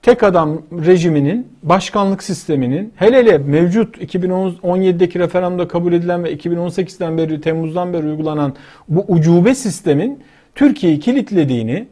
Tek 0.03 0.23
adam 0.23 0.63
rejiminin, 0.73 1.49
başkanlık 1.63 2.23
sisteminin 2.23 2.93
hele 2.97 3.17
hele 3.17 3.39
mevcut 3.39 3.97
2017'deki 3.97 5.19
referandumda 5.19 5.69
kabul 5.69 5.93
edilen 5.93 6.25
ve 6.25 6.35
2018'den 6.35 7.19
beri 7.19 7.41
Temmuz'dan 7.41 7.93
beri 7.93 8.07
uygulanan 8.07 8.55
bu 8.89 9.05
ucube 9.09 9.55
sistemin 9.55 10.23
Türkiye'yi 10.55 11.01
kilitlediğini 11.01 11.87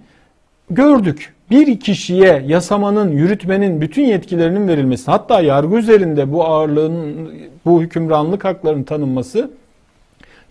gördük. 0.71 1.35
Bir 1.51 1.81
kişiye 1.81 2.45
yasamanın, 2.47 3.13
yürütmenin 3.13 3.81
bütün 3.81 4.03
yetkilerinin 4.03 4.69
verilmesi, 4.69 5.11
hatta 5.11 5.41
yargı 5.41 5.77
üzerinde 5.77 6.33
bu 6.33 6.45
ağırlığın, 6.45 7.31
bu 7.65 7.83
hükümranlık 7.83 8.45
haklarının 8.45 8.85
tanınması 8.85 9.51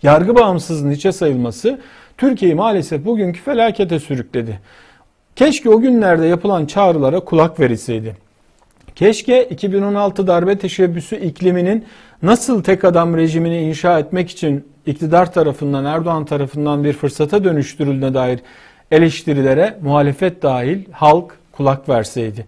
yargı 0.02 0.36
bağımsızlığının 0.36 0.92
içe 0.92 1.12
sayılması 1.12 1.78
Türkiye'yi 2.18 2.54
maalesef 2.54 3.04
bugünkü 3.04 3.40
felakete 3.40 3.98
sürükledi. 4.00 4.60
Keşke 5.36 5.70
o 5.70 5.80
günlerde 5.80 6.26
yapılan 6.26 6.66
çağrılara 6.66 7.20
kulak 7.20 7.60
verilseydi. 7.60 8.16
Keşke 8.94 9.44
2016 9.44 10.26
darbe 10.26 10.58
teşebbüsü 10.58 11.16
ikliminin 11.16 11.84
nasıl 12.22 12.62
tek 12.62 12.84
adam 12.84 13.16
rejimini 13.16 13.60
inşa 13.60 13.98
etmek 13.98 14.30
için 14.30 14.66
iktidar 14.86 15.32
tarafından 15.32 15.84
Erdoğan 15.84 16.24
tarafından 16.24 16.84
bir 16.84 16.92
fırsata 16.92 17.44
dönüştürüldüğüne 17.44 18.14
dair 18.14 18.40
eleştirilere 18.90 19.78
muhalefet 19.82 20.42
dahil 20.42 20.84
halk 20.92 21.36
kulak 21.52 21.88
verseydi. 21.88 22.46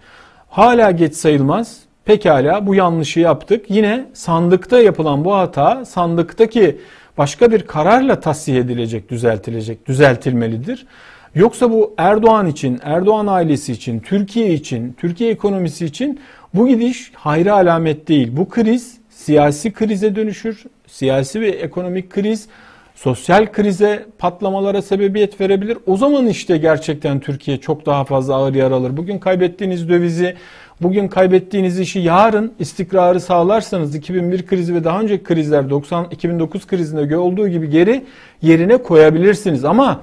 Hala 0.49 0.91
geç 0.91 1.15
sayılmaz. 1.15 1.79
Pekala 2.05 2.67
bu 2.67 2.75
yanlışı 2.75 3.21
yaptık. 3.21 3.67
Yine 3.69 4.07
sandıkta 4.13 4.81
yapılan 4.81 5.25
bu 5.25 5.35
hata 5.35 5.85
sandıktaki 5.85 6.79
başka 7.21 7.53
bir 7.53 7.63
kararla 7.63 8.21
tasih 8.21 8.57
edilecek, 8.57 9.11
düzeltilecek, 9.11 9.89
düzeltilmelidir. 9.89 10.87
Yoksa 11.35 11.71
bu 11.71 11.95
Erdoğan 11.99 12.47
için, 12.47 12.81
Erdoğan 12.83 13.27
ailesi 13.27 13.73
için, 13.73 14.01
Türkiye 14.01 14.55
için, 14.55 14.93
Türkiye 14.93 15.31
ekonomisi 15.31 15.87
için 15.87 16.21
bu 16.55 16.69
gidiş 16.69 17.13
hayra 17.15 17.55
alamet 17.55 18.09
değil. 18.09 18.29
Bu 18.33 18.49
kriz 18.49 18.99
siyasi 19.11 19.73
krize 19.73 20.17
dönüşür. 20.17 20.65
Siyasi 20.87 21.41
ve 21.41 21.49
ekonomik 21.49 22.11
kriz 22.11 22.49
sosyal 22.95 23.47
krize, 23.47 24.07
patlamalara 24.19 24.83
sebebiyet 24.83 25.41
verebilir. 25.41 25.79
O 25.87 25.97
zaman 25.97 26.27
işte 26.27 26.57
gerçekten 26.57 27.21
Türkiye 27.21 27.57
çok 27.57 27.87
daha 27.87 28.05
fazla 28.05 28.35
ağır 28.35 28.55
yaralır. 28.55 28.97
Bugün 28.97 29.19
kaybettiğiniz 29.19 29.89
dövizi 29.89 30.37
Bugün 30.83 31.09
kaybettiğiniz 31.09 31.81
işi 31.81 31.99
yarın 31.99 32.53
istikrarı 32.59 33.21
sağlarsanız 33.21 33.95
2001 33.95 34.47
krizi 34.47 34.75
ve 34.75 34.85
daha 34.85 35.01
önceki 35.01 35.25
krizler 35.25 35.71
90 35.71 36.05
2009 36.11 36.67
krizinde 36.67 37.17
olduğu 37.17 37.49
gibi 37.49 37.71
geri 37.71 38.05
yerine 38.43 38.77
koyabilirsiniz. 38.77 39.65
Ama 39.65 40.03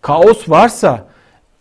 kaos 0.00 0.48
varsa 0.48 1.06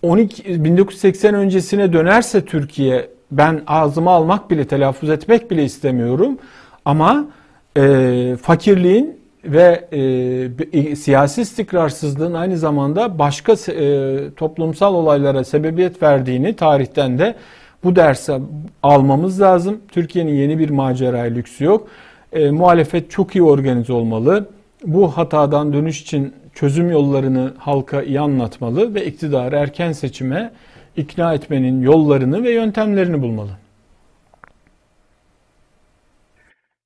12 0.02 0.64
1980 0.64 1.36
öncesine 1.36 1.94
dönerse 1.94 2.46
Türkiye 2.46 3.10
ben 3.32 3.62
ağzıma 3.68 4.12
almak 4.12 4.52
bile 4.52 4.68
telaffuz 4.68 5.10
etmek 5.10 5.52
bile 5.52 5.64
istemiyorum. 5.64 6.38
Ama 6.86 7.26
e, 7.78 8.36
fakirliğin 8.42 9.20
ve 9.46 9.88
e, 10.74 10.96
siyasi 10.96 11.42
istikrarsızlığın 11.42 12.34
aynı 12.34 12.58
zamanda 12.58 13.20
başka 13.20 13.54
e, 13.54 14.34
toplumsal 14.36 14.94
olaylara 14.94 15.44
sebebiyet 15.44 16.04
verdiğini 16.04 16.56
tarihten 16.56 17.20
de 17.20 17.36
bu 17.84 17.96
dersi 17.96 18.34
almamız 18.84 19.42
lazım. 19.42 19.82
Türkiye'nin 19.88 20.34
yeni 20.34 20.60
bir 20.60 20.70
maceraya 20.70 21.34
lüksü 21.34 21.64
yok. 21.64 21.88
E, 22.32 22.52
muhalefet 22.52 23.12
çok 23.12 23.36
iyi 23.36 23.44
organize 23.44 23.94
olmalı. 23.94 24.50
Bu 24.84 25.18
hatadan 25.18 25.74
dönüş 25.74 26.02
için 26.02 26.34
çözüm 26.54 26.92
yollarını 26.92 27.54
halka 27.58 28.02
iyi 28.02 28.20
anlatmalı 28.20 28.96
ve 28.96 29.06
iktidarı 29.06 29.56
erken 29.56 29.92
seçime 29.92 30.54
ikna 30.98 31.34
etmenin 31.34 31.82
yollarını 31.82 32.44
ve 32.44 32.52
yöntemlerini 32.52 33.22
bulmalı. 33.22 33.52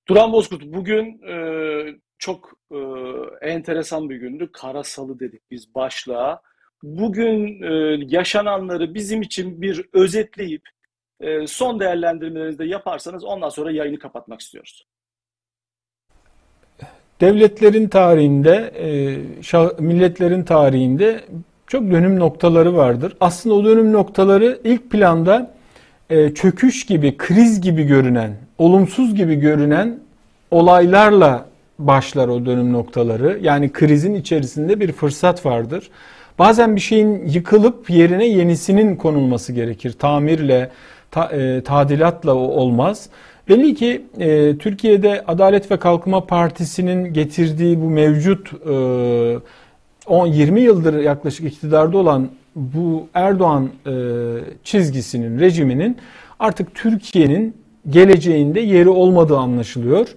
Duran 0.08 0.34
Bozkurt 0.34 0.64
bugün 0.66 1.22
e, 1.28 1.36
çok 2.18 2.54
e, 2.72 2.78
enteresan 3.41 4.10
bir 4.10 4.16
gündü. 4.16 4.50
Kara 4.54 4.84
salı 4.84 5.20
dedik 5.20 5.41
biz 5.52 5.76
başlığa. 5.76 6.41
Bugün 6.84 7.62
e, 7.64 8.00
yaşananları 8.08 8.93
bizim 8.93 9.22
için 9.22 9.62
bir 9.62 9.86
özetleyip 9.93 10.62
e, 11.22 11.47
son 11.47 11.80
değerlendirmelerinizi 11.80 12.59
de 12.59 12.65
yaparsanız 12.65 13.24
ondan 13.24 13.49
sonra 13.49 13.72
yayını 13.72 13.99
kapatmak 13.99 14.41
istiyoruz. 14.41 14.88
Devletlerin 17.22 17.88
tarihinde, 17.88 18.72
e, 18.80 19.82
milletlerin 19.82 20.43
tarihinde 20.43 21.24
çok 21.68 21.91
dönüm 21.91 22.20
noktaları 22.20 22.76
vardır. 22.76 23.18
Aslında 23.20 23.55
o 23.55 23.65
dönüm 23.65 23.93
noktaları 23.93 24.59
ilk 24.63 24.91
planda 24.91 25.53
e, 26.09 26.34
çöküş 26.34 26.86
gibi, 26.86 27.18
kriz 27.18 27.61
gibi 27.61 27.84
görünen, 27.84 28.38
olumsuz 28.57 29.15
gibi 29.15 29.36
görünen 29.36 29.99
olaylarla 30.51 31.45
başlar 31.80 32.28
o 32.28 32.45
dönüm 32.45 32.74
noktaları. 32.74 33.39
Yani 33.41 33.72
krizin 33.72 34.13
içerisinde 34.13 34.80
bir 34.80 34.91
fırsat 34.91 35.45
vardır. 35.45 35.89
Bazen 36.39 36.76
bir 36.76 36.82
şeyin 36.82 37.26
yıkılıp 37.26 37.89
yerine 37.89 38.28
yenisinin 38.28 38.95
konulması 38.95 39.53
gerekir. 39.53 39.91
Tamirle, 39.99 40.70
ta, 41.18 41.36
e, 41.36 41.63
tadilatla 41.63 42.34
olmaz. 42.34 43.09
Belli 43.49 43.76
ki 43.76 44.01
e, 44.20 44.57
Türkiye'de 44.57 45.24
Adalet 45.28 45.72
ve 45.72 45.78
Kalkınma 45.78 46.26
Partisi'nin 46.26 47.13
getirdiği 47.13 47.82
bu 47.82 47.89
mevcut 47.89 48.53
e, 48.53 49.39
10 50.07 50.28
20 50.28 50.61
yıldır 50.61 50.99
yaklaşık 50.99 51.45
iktidarda 51.45 51.97
olan 51.97 52.30
bu 52.55 53.07
Erdoğan 53.13 53.70
e, 53.86 53.93
çizgisinin, 54.63 55.39
rejiminin 55.39 55.97
artık 56.39 56.76
Türkiye'nin 56.76 57.55
geleceğinde 57.89 58.59
yeri 58.59 58.89
olmadığı 58.89 59.38
anlaşılıyor. 59.38 60.07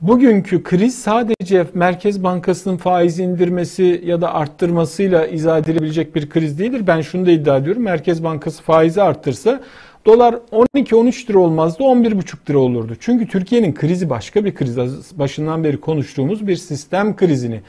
Bugünkü 0.00 0.62
kriz 0.62 0.98
sadece 0.98 1.66
Merkez 1.74 2.24
Bankası'nın 2.24 2.76
faiz 2.76 3.18
indirmesi 3.18 4.02
ya 4.04 4.20
da 4.20 4.34
arttırmasıyla 4.34 5.26
izah 5.26 5.58
edilebilecek 5.58 6.14
bir 6.14 6.30
kriz 6.30 6.58
değildir. 6.58 6.86
Ben 6.86 7.00
şunu 7.00 7.26
da 7.26 7.30
iddia 7.30 7.56
ediyorum. 7.56 7.82
Merkez 7.82 8.24
Bankası 8.24 8.62
faizi 8.62 9.02
arttırsa 9.02 9.60
Dolar 10.08 10.34
12-13 10.52 11.30
lira 11.30 11.38
olmazdı 11.38 11.82
11,5 11.82 12.50
lira 12.50 12.58
olurdu. 12.58 12.96
Çünkü 13.00 13.26
Türkiye'nin 13.26 13.74
krizi 13.74 14.10
başka 14.10 14.44
bir 14.44 14.54
kriz. 14.54 14.78
Başından 15.18 15.64
beri 15.64 15.80
konuştuğumuz 15.80 16.46
bir 16.46 16.56
sistem 16.56 17.16
krizini, 17.16 17.60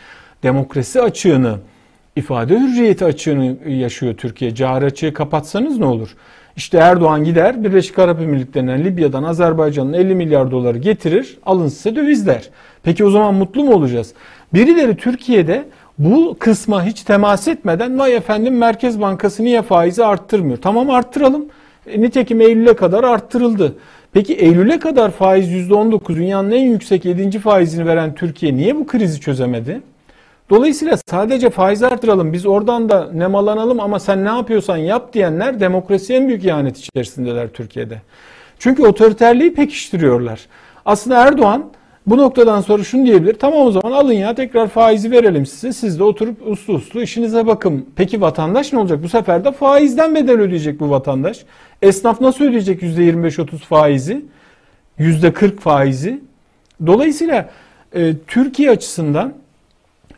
demokrasi 0.44 1.02
açığını, 1.02 1.58
ifade 2.16 2.60
hürriyeti 2.60 3.06
açığını 3.06 3.58
yaşıyor 3.68 4.14
Türkiye. 4.18 4.56
Cari 4.56 4.86
açığı 4.86 5.14
kapatsanız 5.14 5.78
ne 5.78 5.86
olur? 5.86 6.16
İşte 6.56 6.78
Erdoğan 6.78 7.24
gider 7.24 7.64
Birleşik 7.64 8.00
Arap 8.00 8.22
Emirlikleri'nden 8.22 8.84
Libya'dan 8.84 9.24
Azerbaycan'ın 9.24 9.94
50 9.94 10.16
milyar 10.16 10.52
doları 10.52 10.78
getirir 10.78 11.38
alın 11.46 11.68
size 11.68 11.96
döviz 11.96 12.28
der. 12.28 12.50
Peki 12.84 13.06
o 13.06 13.10
zaman 13.10 13.34
mutlu 13.34 13.64
mu 13.64 13.74
olacağız? 13.74 14.14
Birileri 14.54 14.98
Türkiye'de 14.98 15.66
bu 15.98 16.36
kısma 16.40 16.86
hiç 16.86 17.04
temas 17.04 17.48
etmeden 17.48 18.00
vay 18.00 18.16
efendim 18.16 18.58
Merkez 18.58 19.02
Bankası 19.02 19.44
niye 19.44 19.62
faizi 19.62 20.06
arttırmıyor? 20.06 20.58
Tamam 20.58 20.90
arttıralım. 20.90 21.46
E, 21.90 22.02
nitekim 22.02 22.42
Eylül'e 22.42 22.76
kadar 22.76 23.04
arttırıldı. 23.04 23.76
Peki 24.14 24.36
Eylül'e 24.36 24.80
kadar 24.80 25.12
faiz 25.12 25.50
%19 25.50 26.16
dünyanın 26.16 26.52
en 26.52 26.66
yüksek 26.66 27.06
7. 27.06 27.40
faizini 27.40 27.86
veren 27.86 28.16
Türkiye 28.16 28.56
niye 28.56 28.76
bu 28.76 28.88
krizi 28.88 29.20
çözemedi? 29.22 29.82
Dolayısıyla 30.50 30.98
sadece 31.08 31.50
faiz 31.50 31.84
artıralım 31.84 32.34
biz 32.34 32.46
oradan 32.46 32.90
da 32.90 33.10
nemalanalım 33.14 33.80
ama 33.80 34.00
sen 34.00 34.26
ne 34.26 34.30
yapıyorsan 34.30 34.78
yap 34.78 35.14
diyenler 35.14 35.60
demokrasiye 35.60 36.20
en 36.20 36.28
büyük 36.28 36.46
ihanet 36.46 36.78
içerisindeler 36.78 37.48
Türkiye'de. 37.48 38.02
Çünkü 38.60 38.84
otoriterliği 38.84 39.54
pekiştiriyorlar. 39.54 40.40
Aslında 40.86 41.28
Erdoğan 41.28 41.66
bu 42.10 42.18
noktadan 42.18 42.62
sonra 42.62 42.84
şunu 42.84 43.06
diyebilir. 43.06 43.34
Tamam 43.34 43.60
o 43.60 43.72
zaman 43.72 43.92
alın 43.92 44.14
ya 44.14 44.36
tekrar 44.36 44.68
faizi 44.68 45.12
verelim 45.12 45.46
size. 45.46 45.74
Siz 45.74 46.00
de 46.00 46.04
oturup 46.04 46.48
uslu 46.48 46.74
uslu 46.74 47.02
işinize 47.02 47.48
bakın. 47.48 47.86
Peki 47.96 48.22
vatandaş 48.22 48.74
ne 48.74 48.80
olacak? 48.80 49.04
Bu 49.04 49.10
sefer 49.10 49.46
de 49.46 49.52
faizden 49.52 50.16
bedel 50.16 50.40
ödeyecek 50.40 50.80
bu 50.80 50.90
vatandaş. 50.90 51.46
Esnaf 51.82 52.22
nasıl 52.22 52.46
ödeyecek 52.46 52.82
%25-30 52.82 53.58
faizi? 53.58 54.26
%40 55.00 55.58
faizi? 55.58 56.22
Dolayısıyla 56.86 57.50
e, 57.96 58.14
Türkiye 58.28 58.70
açısından 58.70 59.34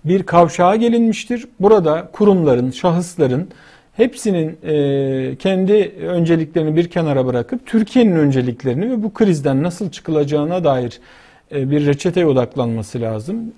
bir 0.05 0.23
kavşağa 0.23 0.75
gelinmiştir. 0.75 1.47
Burada 1.59 2.09
kurumların, 2.13 2.71
şahısların 2.71 3.47
hepsinin 3.93 4.57
e, 4.63 5.35
kendi 5.35 5.73
önceliklerini 6.01 6.75
bir 6.75 6.89
kenara 6.89 7.25
bırakıp 7.25 7.65
Türkiye'nin 7.65 8.15
önceliklerini 8.15 8.91
ve 8.91 9.03
bu 9.03 9.13
krizden 9.13 9.63
nasıl 9.63 9.91
çıkılacağına 9.91 10.63
dair 10.63 10.99
bir 11.51 11.85
reçeteye 11.85 12.25
odaklanması 12.25 13.01
lazım. 13.01 13.53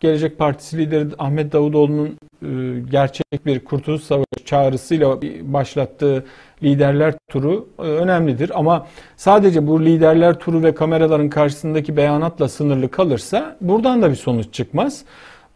Gelecek 0.00 0.38
Partisi 0.38 0.78
lideri 0.78 1.08
Ahmet 1.18 1.52
Davutoğlu'nun 1.52 2.06
e, 2.42 2.80
gerçek 2.90 3.46
bir 3.46 3.64
kurtuluş 3.64 4.02
savaşı 4.02 4.44
çağrısıyla 4.44 5.18
başlattığı 5.42 6.24
liderler 6.62 7.14
turu 7.30 7.68
e, 7.78 7.82
önemlidir. 7.82 8.50
Ama 8.58 8.86
sadece 9.16 9.66
bu 9.66 9.84
liderler 9.84 10.38
turu 10.38 10.62
ve 10.62 10.74
kameraların 10.74 11.28
karşısındaki 11.28 11.96
beyanatla 11.96 12.48
sınırlı 12.48 12.90
kalırsa 12.90 13.56
buradan 13.60 14.02
da 14.02 14.10
bir 14.10 14.16
sonuç 14.16 14.54
çıkmaz. 14.54 15.04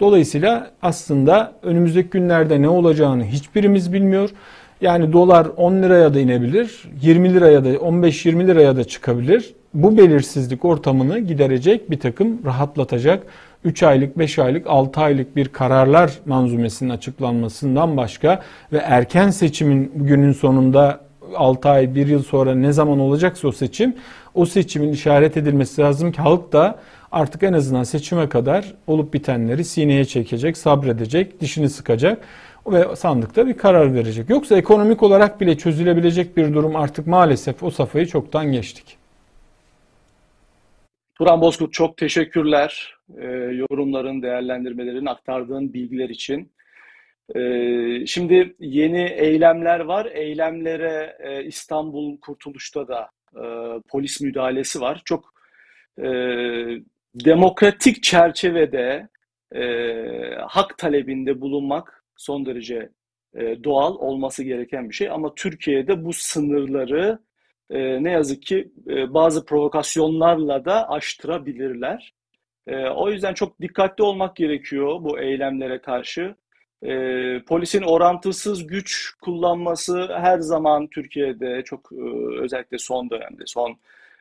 Dolayısıyla 0.00 0.70
aslında 0.82 1.52
önümüzdeki 1.62 2.10
günlerde 2.10 2.62
ne 2.62 2.68
olacağını 2.68 3.24
hiçbirimiz 3.24 3.92
bilmiyor. 3.92 4.30
Yani 4.80 5.12
dolar 5.12 5.46
10 5.56 5.82
liraya 5.82 6.14
da 6.14 6.20
inebilir, 6.20 6.84
20 7.02 7.34
liraya 7.34 7.64
da 7.64 7.68
15-20 7.68 8.46
liraya 8.46 8.76
da 8.76 8.84
çıkabilir. 8.84 9.54
Bu 9.74 9.96
belirsizlik 9.96 10.64
ortamını 10.64 11.18
giderecek 11.18 11.90
bir 11.90 12.00
takım 12.00 12.44
rahatlatacak 12.44 13.26
3 13.64 13.82
aylık, 13.82 14.18
5 14.18 14.38
aylık, 14.38 14.66
6 14.66 15.00
aylık 15.00 15.36
bir 15.36 15.48
kararlar 15.48 16.12
manzumesinin 16.26 16.90
açıklanmasından 16.90 17.96
başka 17.96 18.42
ve 18.72 18.78
erken 18.78 19.30
seçimin 19.30 19.92
günün 19.94 20.32
sonunda 20.32 21.00
6 21.36 21.68
ay, 21.68 21.94
1 21.94 22.06
yıl 22.06 22.22
sonra 22.22 22.54
ne 22.54 22.72
zaman 22.72 22.98
olacaksa 22.98 23.48
o 23.48 23.52
seçim, 23.52 23.96
o 24.34 24.46
seçimin 24.46 24.92
işaret 24.92 25.36
edilmesi 25.36 25.82
lazım 25.82 26.12
ki 26.12 26.22
halk 26.22 26.52
da 26.52 26.78
artık 27.12 27.42
en 27.42 27.52
azından 27.52 27.84
seçime 27.84 28.28
kadar 28.28 28.74
olup 28.86 29.14
bitenleri 29.14 29.64
sineye 29.64 30.04
çekecek, 30.04 30.56
sabredecek, 30.56 31.40
dişini 31.40 31.70
sıkacak 31.70 32.18
ve 32.66 32.96
sandıkta 32.96 33.46
bir 33.46 33.56
karar 33.56 33.94
verecek. 33.94 34.30
Yoksa 34.30 34.56
ekonomik 34.56 35.02
olarak 35.02 35.40
bile 35.40 35.58
çözülebilecek 35.58 36.36
bir 36.36 36.54
durum 36.54 36.76
artık 36.76 37.06
maalesef 37.06 37.62
o 37.62 37.70
safhayı 37.70 38.06
çoktan 38.06 38.52
geçtik. 38.52 38.99
Turan 41.20 41.40
Bozkurt 41.40 41.72
çok 41.72 41.96
teşekkürler 41.96 42.96
e, 43.18 43.26
yorumların, 43.30 44.22
değerlendirmelerin, 44.22 45.06
aktardığın 45.06 45.72
bilgiler 45.72 46.08
için. 46.08 46.52
E, 47.34 48.06
şimdi 48.06 48.56
yeni 48.60 49.02
eylemler 49.02 49.80
var. 49.80 50.06
Eylemlere 50.06 51.16
e, 51.20 51.44
İstanbul 51.44 52.20
Kurtuluş'ta 52.20 52.88
da 52.88 53.10
e, 53.36 53.44
polis 53.88 54.20
müdahalesi 54.20 54.80
var. 54.80 55.02
Çok 55.04 55.34
e, 55.98 56.04
demokratik 57.14 58.02
çerçevede 58.02 59.08
e, 59.54 59.62
hak 60.48 60.78
talebinde 60.78 61.40
bulunmak 61.40 62.04
son 62.16 62.46
derece 62.46 62.88
e, 63.34 63.64
doğal 63.64 63.94
olması 63.94 64.44
gereken 64.44 64.88
bir 64.88 64.94
şey. 64.94 65.10
Ama 65.10 65.34
Türkiye'de 65.34 66.04
bu 66.04 66.12
sınırları 66.12 67.18
e, 67.70 68.02
ne 68.04 68.10
yazık 68.10 68.42
ki 68.42 68.68
e, 68.88 69.14
bazı 69.14 69.44
provokasyonlarla 69.44 70.64
da 70.64 70.90
aştırabilirler. 70.90 72.12
E, 72.66 72.88
o 72.88 73.10
yüzden 73.10 73.34
çok 73.34 73.60
dikkatli 73.60 74.04
olmak 74.04 74.36
gerekiyor 74.36 74.96
bu 75.00 75.18
eylemlere 75.18 75.78
karşı. 75.80 76.34
E, 76.82 76.92
polisin 77.42 77.82
orantısız 77.82 78.66
güç 78.66 79.14
kullanması 79.22 80.08
her 80.12 80.38
zaman 80.38 80.86
Türkiye'de 80.86 81.62
çok 81.64 81.92
e, 81.92 81.96
özellikle 82.40 82.78
son 82.78 83.10
dönemde, 83.10 83.42
son 83.46 83.76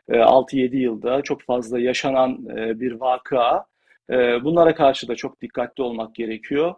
6-7 0.10 0.76
e, 0.76 0.80
yılda 0.80 1.22
çok 1.22 1.41
fazla 1.41 1.80
yaşanan 1.80 2.47
e, 2.58 2.80
bir 2.80 2.91
vaka. 2.91 3.66
E, 4.10 4.43
bunlara 4.43 4.76
karşı 4.76 5.08
da 5.08 5.16
çok 5.16 5.41
dikkatli 5.41 5.84
olmak 5.84 6.16
gerekiyor. 6.16 6.76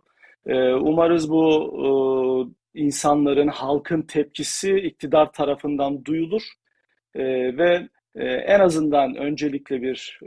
Umarız 0.81 1.29
bu 1.29 2.51
insanların, 2.73 3.47
halkın 3.47 4.01
tepkisi 4.01 4.75
iktidar 4.75 5.31
tarafından 5.31 6.05
duyulur 6.05 6.43
ve 7.15 7.87
en 8.15 8.59
azından 8.59 9.15
öncelikle 9.15 9.81
bir 9.81 10.19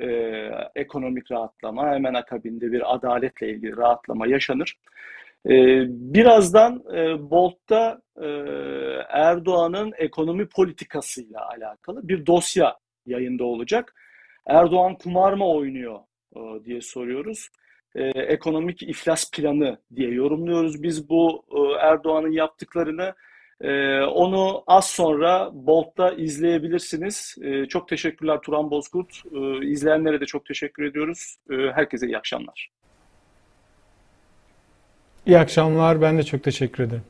ekonomik 0.74 1.30
rahatlama, 1.30 1.90
hemen 1.90 2.14
akabinde 2.14 2.72
bir 2.72 2.94
adaletle 2.94 3.48
ilgili 3.48 3.76
rahatlama 3.76 4.26
yaşanır. 4.26 4.74
Birazdan 5.86 6.84
Bolt'ta 7.30 8.00
Erdoğan'ın 9.08 9.92
ekonomi 9.98 10.46
politikasıyla 10.46 11.48
alakalı 11.48 12.08
bir 12.08 12.26
dosya 12.26 12.76
yayında 13.06 13.44
olacak. 13.44 13.94
Erdoğan 14.46 14.94
kumar 14.94 15.32
mı 15.32 15.48
oynuyor 15.48 16.00
e, 16.36 16.64
diye 16.64 16.80
soruyoruz. 16.80 17.48
E, 17.94 18.04
ekonomik 18.08 18.82
iflas 18.82 19.30
planı 19.30 19.78
diye 19.96 20.10
yorumluyoruz. 20.10 20.82
Biz 20.82 21.08
bu 21.08 21.44
e, 21.50 21.86
Erdoğan'ın 21.86 22.32
yaptıklarını 22.32 23.14
onu 24.14 24.62
az 24.66 24.86
sonra 24.86 25.50
Bolt'ta 25.52 26.10
izleyebilirsiniz. 26.12 27.36
Çok 27.68 27.88
teşekkürler 27.88 28.40
Turan 28.40 28.70
Bozkurt. 28.70 29.22
İzleyenlere 29.62 30.20
de 30.20 30.26
çok 30.26 30.46
teşekkür 30.46 30.84
ediyoruz. 30.84 31.36
Herkese 31.50 32.06
iyi 32.06 32.18
akşamlar. 32.18 32.70
İyi 35.26 35.38
akşamlar. 35.38 36.02
Ben 36.02 36.18
de 36.18 36.22
çok 36.22 36.42
teşekkür 36.42 36.84
ederim. 36.84 37.04